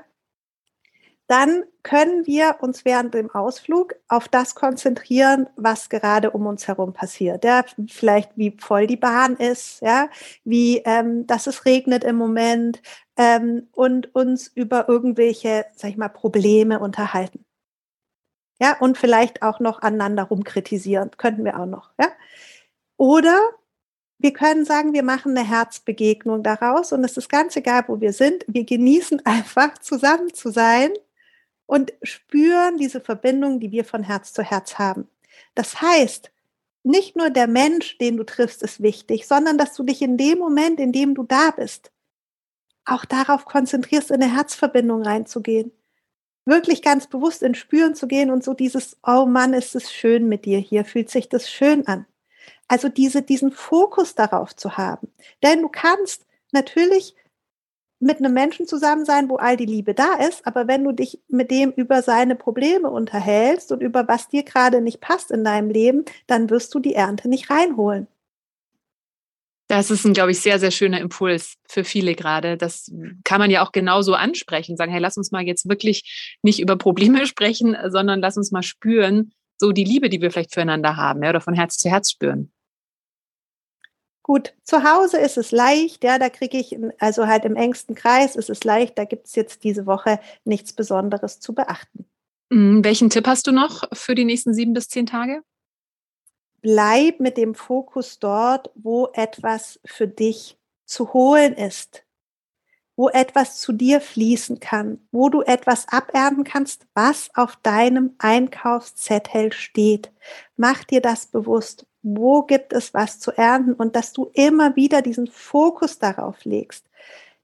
Dann 1.27 1.63
können 1.82 2.27
wir 2.27 2.58
uns 2.62 2.86
während 2.86 3.13
dem 3.13 3.32
Ausflug 3.32 3.96
auf 4.08 4.27
das 4.27 4.53
konzentrieren, 4.53 5.48
was 5.55 5.89
gerade 5.89 6.32
um 6.32 6.46
uns 6.46 6.67
herum 6.67 6.94
passiert. 6.94 7.44
Ja, 7.44 7.65
vielleicht 7.88 8.32
wie 8.36 8.55
voll 8.60 8.86
die 8.86 8.98
Bahn 8.98 9.36
ist, 9.36 9.82
ja, 9.82 10.10
wie 10.44 10.79
ähm, 10.86 11.25
dass 11.25 11.48
es 11.48 11.65
regnet 11.65 12.03
im 12.03 12.15
Moment 12.15 12.82
ähm, 13.17 13.68
und 13.72 14.14
uns 14.14 14.48
über 14.48 14.88
irgendwelche, 14.88 15.66
sag 15.75 15.92
ich 15.92 15.98
mal, 15.98 16.09
Probleme 16.09 16.79
unterhalten. 16.79 17.44
Ja, 18.61 18.77
und 18.79 18.98
vielleicht 18.98 19.42
auch 19.42 19.59
noch 19.59 19.81
aneinander 19.81 20.24
rumkritisieren, 20.24 21.11
könnten 21.18 21.44
wir 21.44 21.59
auch 21.59 21.66
noch. 21.66 21.92
Ja, 22.00 22.09
oder 22.98 23.40
wir 24.18 24.31
können 24.31 24.64
sagen, 24.64 24.94
wir 24.94 25.03
machen 25.03 25.38
eine 25.38 25.48
Herzbegegnung 25.48 26.42
daraus 26.44 26.94
und 26.94 27.03
es 27.03 27.18
ist 27.18 27.29
ganz 27.29 27.55
egal, 27.55 27.83
wo 27.88 28.00
wir 28.00 28.14
sind. 28.14 28.46
Wir 28.48 28.64
genießen 28.64 29.22
einfach 29.25 29.77
zusammen 29.79 30.33
zu 30.33 30.50
sein 30.50 30.92
und 31.66 31.94
spüren 32.04 32.78
diese 32.78 33.01
Verbindung, 33.01 33.60
die 33.60 33.72
wir 33.72 33.86
von 33.86 34.04
Herz 34.04 34.34
zu 34.34 34.44
Herz 34.44 34.78
haben. 34.78 35.08
Das 35.56 35.82
heißt, 35.82 36.32
nicht 36.84 37.16
nur 37.16 37.32
der 37.32 37.48
Mensch, 37.48 37.98
den 37.98 38.18
du 38.18 38.24
triffst, 38.24 38.62
ist 38.62 38.82
wichtig, 38.82 39.25
sondern 39.28 39.58
dass 39.58 39.74
du 39.74 39.84
dich 39.84 40.01
in 40.01 40.18
dem 40.18 40.38
Moment, 40.38 40.80
in 40.80 40.92
dem 40.92 41.16
du 41.16 41.24
da 41.24 41.51
bist, 41.51 41.92
auch 42.86 43.06
darauf 43.06 43.46
konzentrierst, 43.46 44.12
in 44.12 44.22
eine 44.22 44.36
Herzverbindung 44.36 45.01
reinzugehen. 45.01 45.72
Wirklich 46.46 46.84
ganz 46.84 47.08
bewusst 47.08 47.42
in 47.42 47.56
Spüren 47.56 47.96
zu 47.96 48.08
gehen 48.08 48.30
und 48.30 48.44
so 48.44 48.54
dieses, 48.54 48.98
oh 49.06 49.25
Mann, 49.25 49.54
ist 49.54 49.75
es 49.75 49.92
schön 49.92 50.30
mit 50.30 50.46
dir 50.46 50.60
hier, 50.60 50.86
fühlt 50.86 51.10
sich 51.10 51.28
das 51.28 51.50
schön 51.50 51.88
an. 51.88 52.06
Also 52.68 52.88
diese, 52.88 53.24
diesen 53.24 53.51
Fokus 53.51 54.14
darauf 54.14 54.56
zu 54.56 54.78
haben. 54.78 55.12
Denn 55.42 55.64
du 55.64 55.70
kannst 55.70 56.28
natürlich 56.51 57.16
mit 58.00 58.18
einem 58.18 58.34
Menschen 58.34 58.68
zusammen 58.68 59.05
sein, 59.05 59.29
wo 59.29 59.38
all 59.38 59.58
die 59.58 59.66
Liebe 59.66 59.94
da 59.94 60.16
ist, 60.16 60.46
aber 60.46 60.68
wenn 60.68 60.84
du 60.84 60.92
dich 60.92 61.20
mit 61.27 61.50
dem 61.50 61.72
über 61.72 62.01
seine 62.01 62.36
Probleme 62.36 62.90
unterhältst 62.90 63.72
und 63.72 63.81
über 63.81 64.08
was 64.08 64.27
dir 64.27 64.44
gerade 64.44 64.81
nicht 64.81 65.01
passt 65.01 65.31
in 65.31 65.44
deinem 65.44 65.70
Leben, 65.70 66.05
dann 66.27 66.50
wirst 66.50 66.74
du 66.74 66.79
die 66.79 66.96
Ernte 66.96 67.29
nicht 67.29 67.50
reinholen. 67.50 68.08
Das 69.68 69.90
ist 69.90 70.05
ein, 70.05 70.14
glaube 70.14 70.31
ich, 70.31 70.40
sehr, 70.42 70.60
sehr 70.60 70.70
schöner 70.70 71.00
Impuls 71.00 71.55
für 71.68 71.84
viele 71.84 72.14
gerade. 72.14 72.55
Das 72.55 72.92
kann 73.24 73.40
man 73.40 73.50
ja 73.50 73.66
auch 73.66 73.72
genauso 73.72 74.14
ansprechen, 74.14 74.77
sagen, 74.77 74.92
hey, 74.92 75.01
lass 75.01 75.18
uns 75.18 75.31
mal 75.31 75.44
jetzt 75.44 75.68
wirklich 75.68 76.38
nicht 76.44 76.60
über 76.60 76.75
Probleme 76.75 77.25
sprechen, 77.25 77.75
sondern 77.88 78.22
lass 78.22 78.38
uns 78.38 78.51
mal 78.51 78.62
spüren, 78.62 79.31
so 79.58 79.72
die 79.72 79.84
Liebe, 79.86 80.10
die 80.10 80.22
wir 80.22 80.31
vielleicht 80.31 80.53
füreinander 80.53 80.98
haben, 80.98 81.24
ja, 81.24 81.29
oder 81.29 81.42
von 81.42 81.53
Herz 81.53 81.77
zu 81.77 81.90
Herz 81.90 82.12
spüren. 82.12 82.51
Gut, 84.27 84.55
zu 84.64 84.83
Hause 84.83 85.20
ist 85.20 85.38
es 85.38 85.51
leicht, 85.51 86.03
ja, 86.03 86.18
da 86.18 86.29
kriege 86.29 86.57
ich, 86.57 86.75
also 86.98 87.27
halt 87.27 87.46
im 87.46 87.55
engsten 87.55 87.94
Kreis 87.94 88.35
ist 88.35 88.50
es 88.50 88.64
leicht, 88.64 88.98
da 88.98 89.05
gibt 89.05 89.27
es 89.27 89.35
jetzt 89.35 89.64
diese 89.64 89.85
Woche 89.85 90.20
nichts 90.46 90.74
Besonderes 90.74 91.40
zu 91.40 91.53
beachten. 91.53 92.07
Mhm, 92.50 92.83
welchen 92.83 93.11
Tipp 93.11 93.27
hast 93.27 93.46
du 93.46 93.51
noch 93.51 93.83
für 93.94 94.16
die 94.16 94.25
nächsten 94.25 94.55
sieben 94.55 94.74
bis 94.74 94.88
zehn 94.88 95.05
Tage? 95.05 95.44
Bleib 96.61 97.20
mit 97.20 97.38
dem 97.38 97.53
Fokus 97.53 98.18
dort, 98.18 98.72
wo 98.74 99.09
etwas 99.14 99.79
für 99.85 100.07
dich 100.07 100.57
zu 100.85 101.14
holen 101.14 101.53
ist, 101.53 102.03
wo 102.96 103.09
etwas 103.09 103.61
zu 103.61 103.74
dir 103.74 104.01
fließen 104.01 104.59
kann, 104.59 105.07
wo 105.11 105.29
du 105.29 105.44
etwas 105.44 105.88
abernten 105.90 106.46
kannst, 106.46 106.88
was 106.96 107.29
auf 107.35 107.57
deinem 107.57 108.16
Einkaufszettel 108.18 109.53
steht. 109.53 110.11
Mach 110.57 110.83
dir 110.83 111.01
das 111.01 111.27
bewusst 111.27 111.85
wo 112.07 112.44
gibt 112.44 112.72
es 112.72 112.94
was 112.94 113.20
zu 113.20 113.31
ernten 113.31 113.74
und 113.74 113.96
dass 113.96 114.13
du 114.13 114.29
immer 114.33 114.75
wieder 114.75 115.01
diesen 115.01 115.25
Fokus 115.25 115.98
darauf 115.98 116.46
legst. 116.46 116.85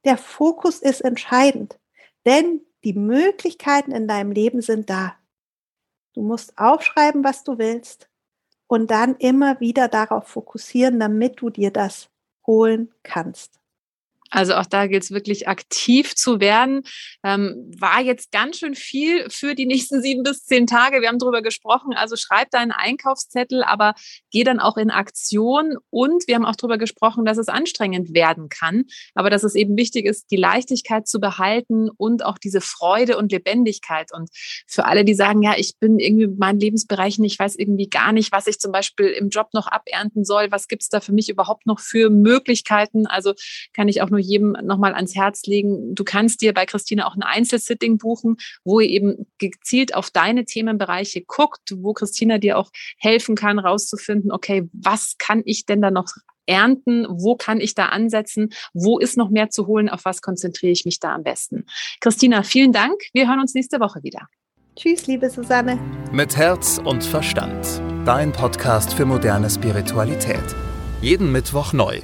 Der 0.05 0.17
Fokus 0.17 0.79
ist 0.79 1.01
entscheidend, 1.01 1.79
denn 2.27 2.61
die 2.83 2.93
Möglichkeiten 2.93 3.91
in 3.91 4.07
deinem 4.07 4.31
Leben 4.31 4.61
sind 4.61 4.89
da. 4.89 5.15
Du 6.13 6.21
musst 6.21 6.57
aufschreiben, 6.59 7.23
was 7.23 7.43
du 7.43 7.57
willst 7.57 8.07
und 8.67 8.91
dann 8.91 9.15
immer 9.15 9.59
wieder 9.59 9.87
darauf 9.87 10.27
fokussieren, 10.27 10.99
damit 10.99 11.41
du 11.41 11.49
dir 11.49 11.71
das 11.71 12.09
holen 12.45 12.93
kannst. 13.01 13.60
Also 14.31 14.55
auch 14.55 14.65
da 14.65 14.87
gilt 14.87 15.03
es 15.03 15.11
wirklich 15.11 15.47
aktiv 15.47 16.15
zu 16.15 16.39
werden. 16.39 16.83
Ähm, 17.23 17.71
war 17.77 18.01
jetzt 18.01 18.31
ganz 18.31 18.57
schön 18.57 18.75
viel 18.75 19.29
für 19.29 19.55
die 19.55 19.65
nächsten 19.65 20.01
sieben 20.01 20.23
bis 20.23 20.45
zehn 20.45 20.67
Tage. 20.67 21.01
Wir 21.01 21.09
haben 21.09 21.19
darüber 21.19 21.41
gesprochen. 21.41 21.93
Also 21.93 22.15
schreib 22.15 22.49
deinen 22.49 22.71
Einkaufszettel, 22.71 23.63
aber 23.63 23.93
geh 24.31 24.43
dann 24.43 24.59
auch 24.59 24.77
in 24.77 24.89
Aktion. 24.89 25.75
Und 25.89 26.27
wir 26.27 26.35
haben 26.35 26.45
auch 26.45 26.55
darüber 26.55 26.77
gesprochen, 26.77 27.25
dass 27.25 27.37
es 27.37 27.49
anstrengend 27.49 28.13
werden 28.13 28.47
kann, 28.47 28.85
aber 29.15 29.29
dass 29.29 29.43
es 29.43 29.53
eben 29.53 29.77
wichtig 29.77 30.05
ist, 30.05 30.31
die 30.31 30.37
Leichtigkeit 30.37 31.07
zu 31.07 31.19
behalten 31.19 31.89
und 31.89 32.23
auch 32.23 32.37
diese 32.37 32.61
Freude 32.61 33.17
und 33.17 33.33
Lebendigkeit. 33.33 34.13
Und 34.13 34.29
für 34.65 34.85
alle, 34.85 35.03
die 35.03 35.13
sagen, 35.13 35.41
ja, 35.41 35.55
ich 35.57 35.77
bin 35.77 35.99
irgendwie 35.99 36.23
in 36.23 36.37
meinen 36.37 36.59
Lebensbereichen, 36.59 37.25
ich 37.25 37.37
weiß 37.37 37.57
irgendwie 37.57 37.89
gar 37.89 38.13
nicht, 38.13 38.31
was 38.31 38.47
ich 38.47 38.59
zum 38.59 38.71
Beispiel 38.71 39.07
im 39.07 39.27
Job 39.27 39.49
noch 39.53 39.67
abernten 39.67 40.23
soll, 40.23 40.51
was 40.51 40.69
gibt 40.69 40.83
es 40.83 40.89
da 40.89 41.01
für 41.01 41.11
mich 41.11 41.27
überhaupt 41.27 41.65
noch 41.65 41.81
für 41.81 42.09
Möglichkeiten? 42.09 43.07
Also 43.07 43.33
kann 43.73 43.89
ich 43.89 44.01
auch 44.01 44.09
nur 44.09 44.20
jedem 44.21 44.55
nochmal 44.63 44.93
ans 44.93 45.15
Herz 45.15 45.45
legen. 45.45 45.93
Du 45.95 46.03
kannst 46.03 46.41
dir 46.41 46.53
bei 46.53 46.65
Christina 46.65 47.07
auch 47.07 47.15
ein 47.15 47.23
Einzelsitting 47.23 47.97
buchen, 47.97 48.37
wo 48.63 48.79
ihr 48.79 48.89
eben 48.89 49.27
gezielt 49.37 49.93
auf 49.95 50.11
deine 50.11 50.45
Themenbereiche 50.45 51.21
guckt, 51.21 51.73
wo 51.75 51.93
Christina 51.93 52.37
dir 52.37 52.57
auch 52.57 52.71
helfen 52.97 53.35
kann, 53.35 53.59
rauszufinden, 53.59 54.31
okay, 54.31 54.69
was 54.73 55.15
kann 55.17 55.41
ich 55.45 55.65
denn 55.65 55.81
da 55.81 55.91
noch 55.91 56.07
ernten? 56.45 57.05
Wo 57.09 57.35
kann 57.35 57.59
ich 57.61 57.75
da 57.75 57.87
ansetzen? 57.87 58.49
Wo 58.73 58.99
ist 58.99 59.17
noch 59.17 59.29
mehr 59.29 59.49
zu 59.49 59.67
holen? 59.67 59.89
Auf 59.89 60.05
was 60.05 60.21
konzentriere 60.21 60.71
ich 60.71 60.85
mich 60.85 60.99
da 60.99 61.13
am 61.13 61.23
besten? 61.23 61.65
Christina, 61.99 62.43
vielen 62.43 62.73
Dank. 62.73 63.01
Wir 63.13 63.27
hören 63.27 63.39
uns 63.39 63.53
nächste 63.53 63.79
Woche 63.79 64.03
wieder. 64.03 64.27
Tschüss, 64.75 65.07
liebe 65.07 65.29
Susanne. 65.29 65.79
Mit 66.11 66.37
Herz 66.37 66.79
und 66.83 67.03
Verstand. 67.03 67.81
Dein 68.05 68.31
Podcast 68.31 68.93
für 68.93 69.05
moderne 69.05 69.49
Spiritualität. 69.49 70.43
Jeden 71.01 71.31
Mittwoch 71.31 71.73
neu. 71.73 72.01